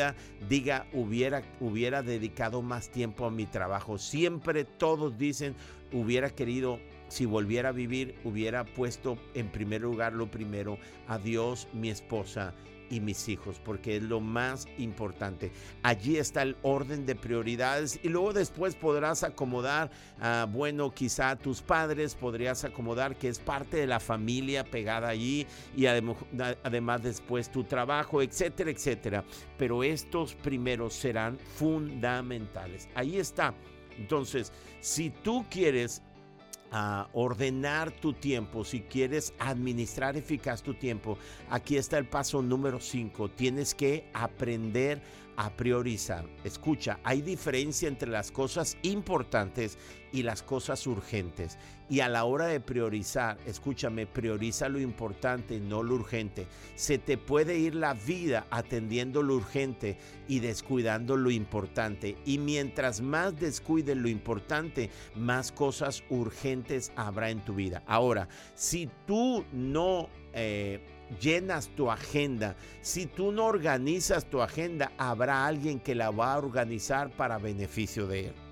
diga 0.49 0.87
hubiera, 0.93 1.43
hubiera 1.61 2.03
dedicado 2.03 2.63
más 2.63 2.91
tiempo 2.91 3.27
a 3.27 3.31
mi 3.31 3.47
trabajo. 3.47 3.99
Siempre 3.99 4.65
todos 4.65 5.19
dicen 5.19 5.55
hubiera 5.93 6.31
querido 6.31 6.79
si 7.09 7.27
volviera 7.27 7.69
a 7.69 7.73
vivir, 7.73 8.17
hubiera 8.25 8.65
puesto 8.65 9.19
en 9.35 9.49
primer 9.49 9.83
lugar 9.83 10.13
lo 10.13 10.31
primero 10.31 10.79
a 11.07 11.19
Dios, 11.19 11.69
mi 11.73 11.91
esposa 11.91 12.55
y 12.91 13.01
mis 13.01 13.29
hijos, 13.29 13.61
porque 13.65 13.97
es 13.97 14.03
lo 14.03 14.21
más 14.21 14.67
importante. 14.79 15.53
Allí 15.83 16.17
está 16.17 16.43
el 16.43 16.57
orden 16.63 17.07
de 17.07 17.15
prioridades 17.15 17.99
y 18.03 18.09
luego 18.09 18.33
después 18.33 18.75
podrás 18.75 19.23
acomodar, 19.23 19.91
ah, 20.21 20.47
bueno, 20.51 20.93
quizá 20.93 21.37
tus 21.37 21.63
padres, 21.63 22.15
podrías 22.15 22.65
acomodar 22.65 23.17
que 23.17 23.29
es 23.29 23.39
parte 23.39 23.77
de 23.79 23.87
la 23.87 24.01
familia 24.01 24.65
pegada 24.65 25.09
allí 25.09 25.47
y 25.77 25.87
además 25.87 27.03
después 27.03 27.51
tu 27.51 27.65
trabajo, 27.65 28.23
etcétera, 28.23 28.71
etcétera. 28.71 29.25
Pero 29.59 29.83
estos 29.83 30.35
primeros 30.35 30.95
serán 30.95 31.39
fundamentales. 31.39 32.89
Ahí 32.95 33.19
está. 33.19 33.55
Entonces, 33.99 34.53
si 34.81 35.11
tú 35.11 35.47
quieres 35.49 36.03
a 36.77 37.09
ordenar 37.13 37.93
tu 37.93 38.13
tiempo, 38.13 38.65
si 38.65 38.81
quieres 38.81 39.33
administrar 39.39 40.17
eficaz 40.17 40.61
tu 40.61 40.75
tiempo, 40.75 41.17
aquí 41.49 41.77
está 41.77 41.99
el 41.99 42.07
paso 42.07 42.43
número 42.43 42.81
5. 42.81 43.31
Tienes 43.31 43.77
que 43.77 44.11
aprender 44.13 45.01
a 45.37 45.51
priorizar. 45.51 46.27
Escucha, 46.45 46.99
hay 47.05 47.23
diferencia 47.23 47.89
entre 47.89 48.11
las 48.11 48.31
cosas 48.31 48.77
importantes 48.83 49.79
y 50.13 50.23
las 50.23 50.43
cosas 50.43 50.87
urgentes. 50.87 51.59
Y 51.91 52.01
a 52.01 52.09
la 52.09 52.25
hora 52.25 52.47
de 52.47 52.61
priorizar, 52.61 53.37
escúchame, 53.47 54.07
prioriza 54.07 54.69
lo 54.69 54.81
importante, 54.81 55.59
no 55.61 55.83
lo 55.83 55.97
urgente. 55.97 56.47
Se 56.77 56.99
te 56.99 57.19
puede 57.19 57.59
ir 57.59 57.75
la 57.75 57.95
vida 57.95 58.47
atendiendo 58.51 59.23
lo 59.23 59.35
urgente 59.35 59.99
y 60.29 60.39
descuidando 60.39 61.17
lo 61.17 61.31
importante. 61.31 62.17
Y 62.25 62.39
mientras 62.39 63.01
más 63.01 63.39
descuides 63.39 63.97
lo 63.97 64.09
importante, 64.09 64.89
más 65.17 65.53
cosas 65.53 66.05
urgentes 66.09 66.93
habrá 66.97 67.31
en 67.31 67.45
tu 67.45 67.55
vida. 67.55 67.83
Ahora, 67.87 68.29
si 68.55 68.89
tú 69.07 69.45
no... 69.53 70.09
Eh, 70.33 70.94
llenas 71.21 71.69
tu 71.77 71.91
agenda, 71.91 72.57
si 72.83 73.07
tú 73.07 73.33
no 73.33 73.47
organizas 73.47 74.25
tu 74.27 74.43
agenda, 74.43 74.93
habrá 74.99 75.47
alguien 75.47 75.81
que 75.81 75.95
la 75.95 76.11
va 76.11 76.35
a 76.35 76.39
organizar 76.39 77.11
para 77.11 77.39
beneficio 77.39 78.07
de 78.07 78.27
él. 78.27 78.44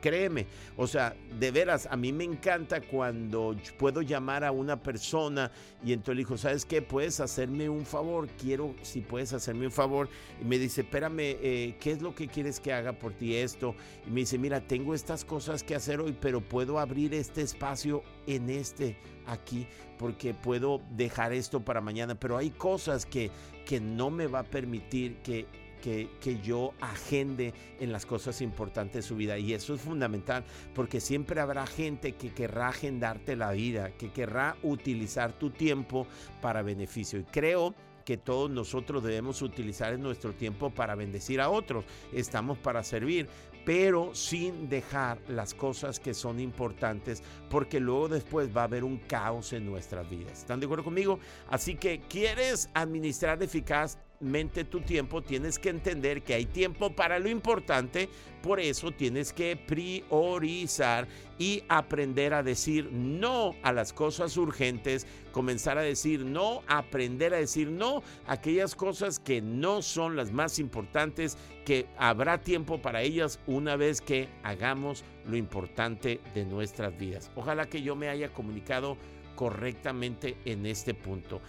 Créeme, 0.00 0.46
o 0.76 0.86
sea, 0.86 1.16
de 1.38 1.50
veras, 1.50 1.88
a 1.90 1.96
mí 1.96 2.12
me 2.12 2.24
encanta 2.24 2.80
cuando 2.80 3.56
puedo 3.78 4.00
llamar 4.02 4.44
a 4.44 4.52
una 4.52 4.80
persona 4.80 5.50
y 5.84 5.92
entonces 5.92 6.16
le 6.16 6.24
digo, 6.24 6.36
¿sabes 6.36 6.64
qué? 6.64 6.82
¿Puedes 6.82 7.18
hacerme 7.20 7.68
un 7.68 7.84
favor? 7.84 8.28
Quiero, 8.40 8.74
si 8.82 9.00
puedes 9.00 9.32
hacerme 9.32 9.66
un 9.66 9.72
favor. 9.72 10.08
Y 10.40 10.44
me 10.44 10.58
dice, 10.58 10.82
espérame, 10.82 11.20
eh, 11.20 11.76
¿qué 11.80 11.92
es 11.92 12.02
lo 12.02 12.14
que 12.14 12.28
quieres 12.28 12.60
que 12.60 12.72
haga 12.72 12.92
por 12.92 13.12
ti 13.12 13.34
esto? 13.34 13.74
Y 14.06 14.10
me 14.10 14.20
dice, 14.20 14.38
mira, 14.38 14.60
tengo 14.60 14.94
estas 14.94 15.24
cosas 15.24 15.62
que 15.62 15.74
hacer 15.74 16.00
hoy, 16.00 16.16
pero 16.20 16.40
puedo 16.40 16.78
abrir 16.78 17.14
este 17.14 17.42
espacio 17.42 18.02
en 18.26 18.50
este 18.50 18.96
aquí 19.26 19.66
porque 19.98 20.32
puedo 20.32 20.80
dejar 20.90 21.32
esto 21.32 21.60
para 21.60 21.80
mañana, 21.80 22.14
pero 22.14 22.36
hay 22.36 22.50
cosas 22.50 23.04
que, 23.04 23.30
que 23.66 23.80
no 23.80 24.10
me 24.10 24.28
va 24.28 24.40
a 24.40 24.44
permitir 24.44 25.16
que 25.22 25.46
que, 25.78 26.08
yo 26.42 26.72
agende 26.80 27.54
en 27.80 27.92
las 27.92 28.06
cosas 28.06 28.40
importantes 28.40 29.04
de 29.04 29.08
su 29.08 29.16
vida. 29.16 29.38
Y 29.38 29.52
eso 29.54 29.74
es 29.74 29.80
fundamental, 29.80 30.44
porque 30.74 31.00
siempre 31.00 31.40
habrá 31.40 31.66
gente 31.66 32.12
que 32.12 32.32
querrá 32.32 32.68
agendarte 32.68 33.36
la 33.36 33.52
vida, 33.52 33.90
que 33.96 34.10
querrá 34.10 34.56
utilizar 34.62 35.32
tu 35.32 35.50
tiempo 35.50 36.06
para 36.40 36.62
beneficio. 36.62 37.18
Y 37.18 37.24
creo 37.24 37.74
que 38.04 38.16
todos 38.16 38.50
nosotros 38.50 39.02
debemos 39.02 39.42
utilizar 39.42 39.98
nuestro 39.98 40.32
tiempo 40.32 40.70
para 40.70 40.94
bendecir 40.94 41.42
a 41.42 41.50
otros. 41.50 41.84
Estamos 42.10 42.56
para 42.56 42.82
servir, 42.82 43.28
pero 43.66 44.14
sin 44.14 44.70
dejar 44.70 45.18
las 45.28 45.52
cosas 45.52 46.00
que 46.00 46.14
son 46.14 46.40
importantes, 46.40 47.22
porque 47.50 47.80
luego 47.80 48.08
después 48.08 48.48
va 48.56 48.62
a 48.62 48.64
haber 48.64 48.82
un 48.82 48.96
caos 48.96 49.52
en 49.52 49.66
nuestras 49.66 50.08
vidas. 50.08 50.38
¿Están 50.38 50.58
de 50.58 50.64
acuerdo 50.64 50.84
conmigo? 50.84 51.18
Así 51.50 51.74
que, 51.74 52.00
¿quieres 52.08 52.70
administrar 52.72 53.42
eficaz 53.42 53.98
mente 54.20 54.64
tu 54.64 54.80
tiempo, 54.80 55.22
tienes 55.22 55.58
que 55.58 55.70
entender 55.70 56.22
que 56.22 56.34
hay 56.34 56.44
tiempo 56.44 56.90
para 56.94 57.18
lo 57.18 57.28
importante, 57.28 58.08
por 58.42 58.60
eso 58.60 58.90
tienes 58.90 59.32
que 59.32 59.56
priorizar 59.56 61.06
y 61.38 61.62
aprender 61.68 62.34
a 62.34 62.42
decir 62.42 62.90
no 62.92 63.54
a 63.62 63.72
las 63.72 63.92
cosas 63.92 64.36
urgentes, 64.36 65.06
comenzar 65.32 65.78
a 65.78 65.82
decir 65.82 66.24
no, 66.24 66.62
aprender 66.66 67.34
a 67.34 67.38
decir 67.38 67.68
no 67.68 68.02
a 68.26 68.32
aquellas 68.34 68.74
cosas 68.74 69.18
que 69.18 69.40
no 69.40 69.82
son 69.82 70.16
las 70.16 70.32
más 70.32 70.58
importantes, 70.58 71.36
que 71.64 71.86
habrá 71.98 72.40
tiempo 72.40 72.80
para 72.80 73.02
ellas 73.02 73.38
una 73.46 73.76
vez 73.76 74.00
que 74.00 74.28
hagamos 74.42 75.04
lo 75.26 75.36
importante 75.36 76.20
de 76.34 76.44
nuestras 76.44 76.96
vidas. 76.96 77.30
Ojalá 77.36 77.66
que 77.66 77.82
yo 77.82 77.94
me 77.94 78.08
haya 78.08 78.32
comunicado 78.32 78.96
correctamente 79.36 80.36
en 80.44 80.66
este 80.66 80.94
punto. 80.94 81.40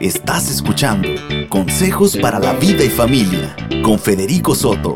Estás 0.00 0.50
escuchando 0.50 1.08
Consejos 1.48 2.18
para 2.18 2.38
la 2.38 2.52
Vida 2.52 2.84
y 2.84 2.90
Familia 2.90 3.56
con 3.82 3.98
Federico 3.98 4.54
Soto. 4.54 4.94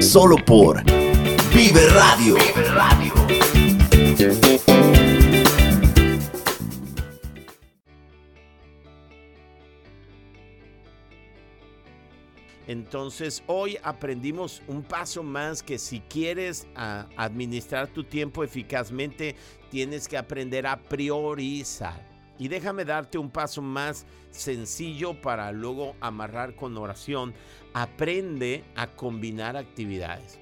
Solo 0.00 0.36
por 0.36 0.82
Vive 1.52 1.86
Radio. 1.90 2.36
Vive 2.36 2.68
Radio. 2.70 3.12
Entonces 12.66 13.42
hoy 13.46 13.76
aprendimos 13.82 14.62
un 14.68 14.84
paso 14.84 15.22
más 15.22 15.62
que 15.62 15.78
si 15.78 16.00
quieres 16.00 16.66
administrar 16.74 17.88
tu 17.88 18.04
tiempo 18.04 18.42
eficazmente, 18.42 19.36
tienes 19.70 20.08
que 20.08 20.16
aprender 20.16 20.66
a 20.66 20.78
priorizar. 20.78 22.07
Y 22.38 22.48
déjame 22.48 22.84
darte 22.84 23.18
un 23.18 23.30
paso 23.30 23.62
más 23.62 24.06
sencillo 24.30 25.20
para 25.20 25.50
luego 25.52 25.96
amarrar 26.00 26.54
con 26.54 26.76
oración. 26.76 27.34
Aprende 27.74 28.64
a 28.76 28.86
combinar 28.86 29.56
actividades. 29.56 30.38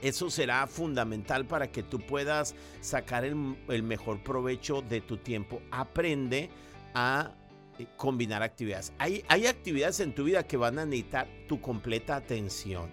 Eso 0.00 0.30
será 0.30 0.66
fundamental 0.66 1.44
para 1.46 1.70
que 1.70 1.82
tú 1.82 1.98
puedas 1.98 2.54
sacar 2.80 3.24
el, 3.24 3.82
mejor 3.82 4.22
provecho 4.22 4.80
de 4.80 5.00
tu 5.00 5.16
tiempo. 5.16 5.60
Aprende 5.70 6.50
a 6.94 7.32
eh, 7.78 7.86
combinar 7.96 8.42
actividades. 8.42 8.92
Hay, 8.98 9.24
hay 9.28 9.46
actividades 9.46 10.00
en 10.00 10.14
tu 10.14 10.24
vida 10.24 10.46
que 10.46 10.56
van 10.56 10.78
a 10.78 10.86
necesitar 10.86 11.28
tu 11.48 11.60
completa 11.60 12.16
atención. 12.16 12.90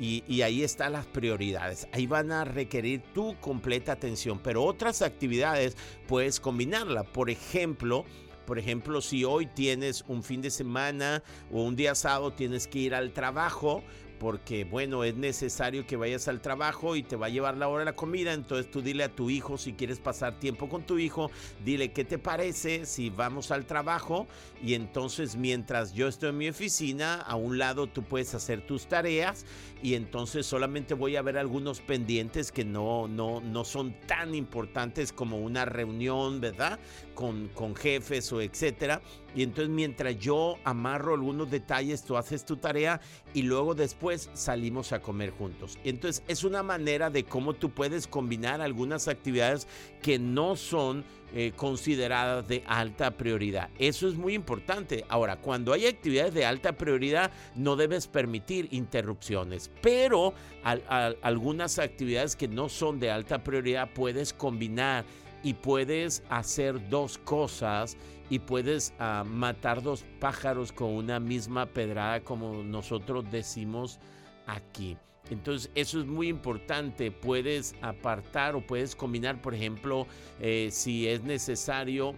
Y, 0.00 0.42
ahí 0.42 0.62
están 0.62 0.92
las 0.92 1.06
prioridades. 1.06 1.88
Ahí 1.92 2.06
van 2.06 2.32
a 2.32 2.44
requerir 2.44 3.02
tu 3.14 3.38
completa 3.40 3.92
atención, 3.92 4.40
pero 4.42 4.64
otras 4.64 5.02
actividades 5.02 5.76
puedes 6.08 6.40
combinarla. 6.40 7.04
Por 7.04 7.30
ejemplo, 7.30 8.04
por 8.44 8.58
ejemplo, 8.58 9.00
si 9.00 9.24
hoy 9.24 9.46
tienes 9.46 10.04
un 10.06 10.22
fin 10.22 10.42
de 10.42 10.50
semana 10.50 11.22
o 11.50 11.62
un 11.62 11.76
día 11.76 11.94
sábado 11.94 12.32
tienes 12.32 12.66
que 12.66 12.80
ir 12.80 12.94
al 12.94 13.12
trabajo, 13.12 13.82
porque 14.18 14.64
bueno, 14.64 15.04
es 15.04 15.16
necesario 15.16 15.86
que 15.86 15.96
vayas 15.96 16.28
al 16.28 16.40
trabajo 16.40 16.96
y 16.96 17.02
te 17.02 17.16
va 17.16 17.26
a 17.26 17.28
llevar 17.30 17.56
la 17.56 17.68
hora 17.68 17.80
de 17.80 17.84
la 17.86 17.96
comida, 17.96 18.32
entonces 18.32 18.70
tú 18.70 18.82
dile 18.82 19.04
a 19.04 19.08
tu 19.08 19.30
hijo 19.30 19.58
si 19.58 19.72
quieres 19.72 19.98
pasar 19.98 20.38
tiempo 20.38 20.68
con 20.68 20.82
tu 20.82 20.98
hijo, 20.98 21.30
dile 21.64 21.92
qué 21.92 22.04
te 22.04 22.18
parece 22.18 22.86
si 22.86 23.10
vamos 23.10 23.50
al 23.50 23.66
trabajo 23.66 24.26
y 24.62 24.74
entonces 24.74 25.36
mientras 25.36 25.92
yo 25.92 26.08
estoy 26.08 26.30
en 26.30 26.38
mi 26.38 26.48
oficina, 26.48 27.20
a 27.20 27.36
un 27.36 27.58
lado 27.58 27.86
tú 27.86 28.02
puedes 28.02 28.34
hacer 28.34 28.66
tus 28.66 28.86
tareas 28.86 29.44
y 29.82 29.94
entonces 29.94 30.46
solamente 30.46 30.94
voy 30.94 31.16
a 31.16 31.22
ver 31.22 31.36
algunos 31.36 31.80
pendientes 31.80 32.50
que 32.50 32.64
no, 32.64 33.06
no, 33.06 33.40
no 33.40 33.64
son 33.64 33.94
tan 34.06 34.34
importantes 34.34 35.12
como 35.12 35.38
una 35.38 35.66
reunión, 35.66 36.40
¿verdad? 36.40 36.78
Con, 37.14 37.74
jefes 37.76 38.32
o 38.32 38.40
etcétera. 38.40 39.00
Y 39.34 39.42
entonces 39.42 39.70
mientras 39.70 40.18
yo 40.18 40.58
amarro 40.64 41.14
algunos 41.14 41.50
detalles, 41.50 42.04
tú 42.04 42.16
haces 42.16 42.44
tu 42.44 42.56
tarea 42.56 43.00
y 43.32 43.42
luego 43.42 43.74
después 43.74 44.30
salimos 44.34 44.92
a 44.92 45.00
comer 45.00 45.30
juntos. 45.30 45.78
Entonces 45.84 46.22
es 46.28 46.44
una 46.44 46.62
manera 46.62 47.10
de 47.10 47.24
cómo 47.24 47.54
tú 47.54 47.70
puedes 47.70 48.06
combinar 48.06 48.60
algunas 48.60 49.08
actividades 49.08 49.66
que 50.02 50.18
no 50.18 50.54
son 50.56 51.04
eh, 51.36 51.52
consideradas 51.56 52.46
de 52.46 52.62
alta 52.64 53.10
prioridad. 53.10 53.68
Eso 53.80 54.06
es 54.06 54.14
muy 54.14 54.34
importante. 54.34 55.04
Ahora, 55.08 55.34
cuando 55.34 55.72
hay 55.72 55.86
actividades 55.86 56.32
de 56.32 56.44
alta 56.44 56.74
prioridad, 56.74 57.32
no 57.56 57.74
debes 57.74 58.06
permitir 58.06 58.68
interrupciones, 58.70 59.68
pero 59.82 60.32
algunas 60.62 61.80
actividades 61.80 62.36
que 62.36 62.46
no 62.46 62.68
son 62.68 63.00
de 63.00 63.10
alta 63.10 63.42
prioridad 63.42 63.90
puedes 63.92 64.32
combinar 64.32 65.04
y 65.44 65.54
puedes 65.54 66.24
hacer 66.30 66.88
dos 66.88 67.18
cosas 67.18 67.96
y 68.30 68.40
puedes 68.40 68.94
ah, 68.98 69.22
matar 69.24 69.82
dos 69.82 70.04
pájaros 70.18 70.72
con 70.72 70.90
una 70.90 71.20
misma 71.20 71.66
pedrada 71.66 72.20
como 72.20 72.64
nosotros 72.64 73.30
decimos 73.30 74.00
aquí. 74.46 74.96
Entonces 75.30 75.70
eso 75.74 76.00
es 76.00 76.06
muy 76.06 76.28
importante. 76.28 77.10
Puedes 77.10 77.74
apartar 77.82 78.56
o 78.56 78.60
puedes 78.66 78.96
combinar, 78.96 79.40
por 79.40 79.54
ejemplo, 79.54 80.06
eh, 80.40 80.68
si 80.72 81.06
es 81.06 81.22
necesario 81.22 82.14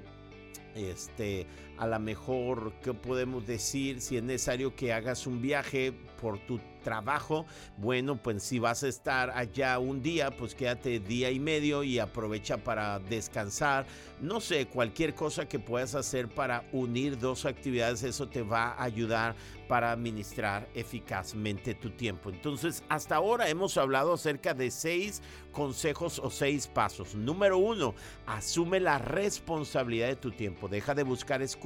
este, 0.76 1.46
a 1.78 1.86
lo 1.86 1.98
mejor, 1.98 2.72
¿qué 2.82 2.94
podemos 2.94 3.46
decir? 3.46 4.00
Si 4.00 4.16
es 4.16 4.22
necesario 4.22 4.74
que 4.74 4.92
hagas 4.92 5.26
un 5.26 5.42
viaje 5.42 5.92
por 6.20 6.38
tu 6.38 6.58
trabajo, 6.82 7.44
bueno, 7.76 8.16
pues 8.16 8.42
si 8.42 8.58
vas 8.58 8.82
a 8.84 8.88
estar 8.88 9.30
allá 9.30 9.78
un 9.78 10.02
día, 10.02 10.30
pues 10.30 10.54
quédate 10.54 11.00
día 11.00 11.30
y 11.30 11.40
medio 11.40 11.82
y 11.82 11.98
aprovecha 11.98 12.58
para 12.58 13.00
descansar. 13.00 13.86
No 14.20 14.40
sé, 14.40 14.66
cualquier 14.66 15.14
cosa 15.14 15.48
que 15.48 15.58
puedas 15.58 15.94
hacer 15.94 16.28
para 16.28 16.64
unir 16.72 17.18
dos 17.18 17.44
actividades, 17.44 18.02
eso 18.04 18.28
te 18.28 18.42
va 18.42 18.70
a 18.70 18.84
ayudar 18.84 19.34
para 19.68 19.90
administrar 19.90 20.68
eficazmente 20.74 21.74
tu 21.74 21.90
tiempo. 21.90 22.30
Entonces, 22.30 22.84
hasta 22.88 23.16
ahora 23.16 23.48
hemos 23.48 23.76
hablado 23.76 24.14
acerca 24.14 24.54
de 24.54 24.70
seis 24.70 25.20
consejos 25.50 26.20
o 26.20 26.30
seis 26.30 26.68
pasos. 26.68 27.16
Número 27.16 27.58
uno, 27.58 27.94
asume 28.26 28.78
la 28.78 28.98
responsabilidad 28.98 30.06
de 30.06 30.16
tu 30.16 30.30
tiempo. 30.30 30.68
Deja 30.68 30.94
de 30.94 31.02
buscar 31.02 31.42
excusas 31.42 31.65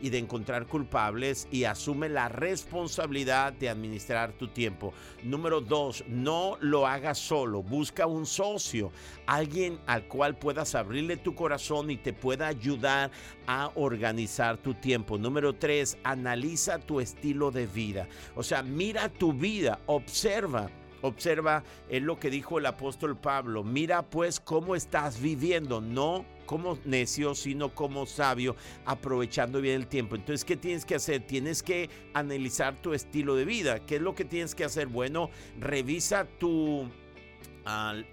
y 0.00 0.08
de 0.08 0.18
encontrar 0.18 0.66
culpables 0.66 1.48
y 1.50 1.64
asume 1.64 2.08
la 2.08 2.28
responsabilidad 2.28 3.52
de 3.52 3.68
administrar 3.68 4.32
tu 4.32 4.48
tiempo. 4.48 4.94
Número 5.22 5.60
dos, 5.60 6.02
no 6.08 6.56
lo 6.60 6.86
hagas 6.86 7.18
solo. 7.18 7.62
Busca 7.62 8.06
un 8.06 8.24
socio, 8.24 8.90
alguien 9.26 9.78
al 9.86 10.04
cual 10.08 10.38
puedas 10.38 10.74
abrirle 10.74 11.18
tu 11.18 11.34
corazón 11.34 11.90
y 11.90 11.98
te 11.98 12.14
pueda 12.14 12.46
ayudar 12.46 13.10
a 13.46 13.70
organizar 13.74 14.56
tu 14.56 14.72
tiempo. 14.72 15.18
Número 15.18 15.54
tres, 15.54 15.98
analiza 16.04 16.78
tu 16.78 17.00
estilo 17.00 17.50
de 17.50 17.66
vida. 17.66 18.08
O 18.34 18.42
sea, 18.42 18.62
mira 18.62 19.10
tu 19.10 19.34
vida, 19.34 19.78
observa 19.86 20.70
Observa 21.00 21.62
es 21.88 22.02
lo 22.02 22.18
que 22.18 22.28
dijo 22.28 22.58
el 22.58 22.66
apóstol 22.66 23.16
Pablo. 23.16 23.62
Mira 23.62 24.02
pues 24.02 24.40
cómo 24.40 24.74
estás 24.74 25.20
viviendo, 25.20 25.80
no 25.80 26.24
como 26.48 26.78
necio, 26.86 27.34
sino 27.34 27.74
como 27.74 28.06
sabio, 28.06 28.56
aprovechando 28.86 29.60
bien 29.60 29.74
el 29.76 29.86
tiempo. 29.86 30.16
Entonces, 30.16 30.46
¿qué 30.46 30.56
tienes 30.56 30.86
que 30.86 30.94
hacer? 30.94 31.26
Tienes 31.26 31.62
que 31.62 31.90
analizar 32.14 32.80
tu 32.80 32.94
estilo 32.94 33.36
de 33.36 33.44
vida. 33.44 33.80
¿Qué 33.80 33.96
es 33.96 34.02
lo 34.02 34.14
que 34.14 34.24
tienes 34.24 34.54
que 34.54 34.64
hacer? 34.64 34.86
Bueno, 34.86 35.28
revisa 35.60 36.24
tu 36.24 36.88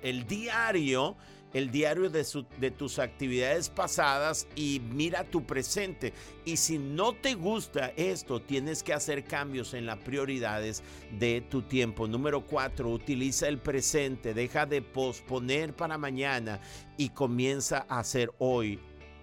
el 0.01 0.27
diario 0.27 1.15
el 1.55 1.71
diario 1.71 2.09
de, 2.09 2.71
tus 2.71 2.99
actividades 2.99 3.69
pasadas 3.69 4.45
y 4.57 4.81
mira 4.91 5.23
tu 5.23 5.45
presente. 5.45 6.11
Y 6.43 6.57
si 6.57 6.77
no 6.77 7.13
te 7.13 7.33
gusta 7.33 7.93
esto, 7.95 8.41
tienes 8.41 8.83
que 8.83 8.91
hacer 8.91 9.23
cambios 9.23 9.73
en 9.73 9.85
las 9.85 9.97
prioridades 9.99 10.83
de 11.17 11.39
tu 11.39 11.61
tiempo. 11.61 12.09
Número 12.09 12.45
cuatro, 12.45 12.89
utiliza 12.89 13.47
el 13.47 13.57
presente, 13.57 14.33
deja 14.33 14.65
de 14.65 14.81
posponer 14.81 15.73
para 15.73 15.97
mañana 15.97 16.59
y 16.97 17.07
comienza 17.07 17.85
a 17.87 17.99
hacer 17.99 18.33
hoy 18.37 18.77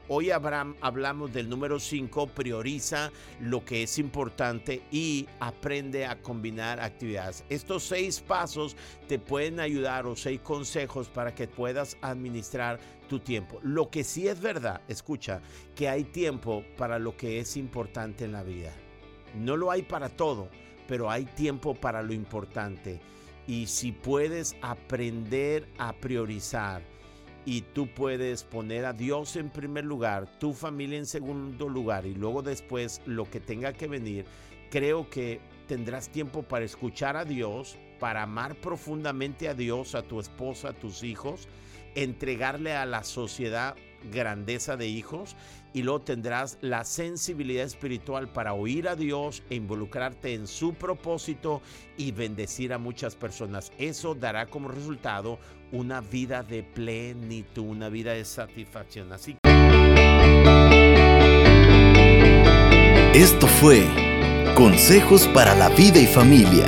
Hoy 0.08 0.30
hablamos 0.32 1.32
del 1.32 1.48
número 1.48 1.78
5, 1.78 2.26
prioriza 2.26 3.12
lo 3.40 3.64
que 3.64 3.84
es 3.84 4.00
importante 4.00 4.82
y 4.90 5.28
aprende 5.38 6.06
a 6.06 6.20
combinar 6.20 6.80
actividades. 6.80 7.44
Estos 7.48 7.84
seis 7.84 8.20
pasos 8.20 8.76
te 9.06 9.20
pueden 9.20 9.60
ayudar 9.60 10.06
o 10.06 10.16
seis 10.16 10.40
consejos 10.40 11.08
para 11.08 11.32
que 11.36 11.46
puedas 11.46 11.96
administrar 12.02 12.80
tu 13.08 13.20
tiempo. 13.20 13.60
Lo 13.62 13.90
que 13.90 14.02
sí 14.02 14.26
es 14.26 14.40
verdad, 14.40 14.80
escucha, 14.88 15.40
que 15.76 15.88
hay 15.88 16.02
tiempo 16.02 16.64
para 16.76 16.98
lo 16.98 17.16
que 17.16 17.38
es 17.38 17.56
importante 17.56 18.24
en 18.24 18.32
la 18.32 18.42
vida. 18.42 18.72
No 19.36 19.56
lo 19.56 19.70
hay 19.70 19.82
para 19.82 20.08
todo, 20.08 20.48
pero 20.88 21.10
hay 21.10 21.26
tiempo 21.26 21.74
para 21.74 22.02
lo 22.02 22.12
importante. 22.12 23.00
Y 23.46 23.66
si 23.68 23.92
puedes 23.92 24.56
aprender 24.62 25.68
a 25.78 25.92
priorizar, 25.92 26.82
y 27.44 27.62
tú 27.62 27.88
puedes 27.88 28.44
poner 28.44 28.84
a 28.84 28.92
Dios 28.92 29.36
en 29.36 29.50
primer 29.50 29.84
lugar, 29.84 30.26
tu 30.38 30.52
familia 30.52 30.98
en 30.98 31.06
segundo 31.06 31.68
lugar 31.68 32.06
y 32.06 32.14
luego 32.14 32.42
después 32.42 33.00
lo 33.06 33.28
que 33.30 33.40
tenga 33.40 33.72
que 33.72 33.88
venir, 33.88 34.24
creo 34.70 35.08
que 35.10 35.40
tendrás 35.66 36.08
tiempo 36.08 36.42
para 36.42 36.64
escuchar 36.64 37.16
a 37.16 37.24
Dios, 37.24 37.76
para 37.98 38.22
amar 38.22 38.54
profundamente 38.56 39.48
a 39.48 39.54
Dios, 39.54 39.94
a 39.94 40.02
tu 40.02 40.20
esposa, 40.20 40.70
a 40.70 40.72
tus 40.72 41.02
hijos, 41.02 41.48
entregarle 41.94 42.74
a 42.74 42.86
la 42.86 43.04
sociedad 43.04 43.76
grandeza 44.10 44.76
de 44.76 44.88
hijos 44.88 45.36
y 45.72 45.82
luego 45.82 46.00
tendrás 46.00 46.58
la 46.60 46.84
sensibilidad 46.84 47.64
espiritual 47.64 48.28
para 48.28 48.54
oír 48.54 48.88
a 48.88 48.96
Dios 48.96 49.42
e 49.50 49.54
involucrarte 49.54 50.34
en 50.34 50.46
su 50.46 50.74
propósito 50.74 51.62
y 51.96 52.12
bendecir 52.12 52.72
a 52.72 52.78
muchas 52.78 53.14
personas. 53.14 53.72
Eso 53.78 54.14
dará 54.14 54.46
como 54.46 54.68
resultado 54.68 55.38
una 55.72 56.00
vida 56.00 56.42
de 56.42 56.62
plenitud, 56.62 57.64
una 57.64 57.88
vida 57.88 58.12
de 58.12 58.24
satisfacción. 58.24 59.12
Así 59.12 59.36
Esto 63.14 63.46
fue 63.46 63.86
Consejos 64.54 65.26
para 65.28 65.54
la 65.54 65.70
vida 65.70 65.98
y 65.98 66.06
familia. 66.06 66.66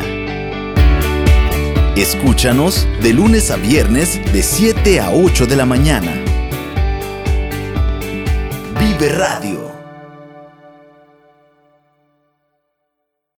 Escúchanos 1.96 2.88
de 3.02 3.12
lunes 3.12 3.50
a 3.50 3.56
viernes 3.56 4.20
de 4.32 4.42
7 4.42 5.00
a 5.00 5.10
8 5.10 5.46
de 5.46 5.56
la 5.56 5.66
mañana. 5.66 6.12
Vive 8.80 9.10
Radio. 9.10 9.73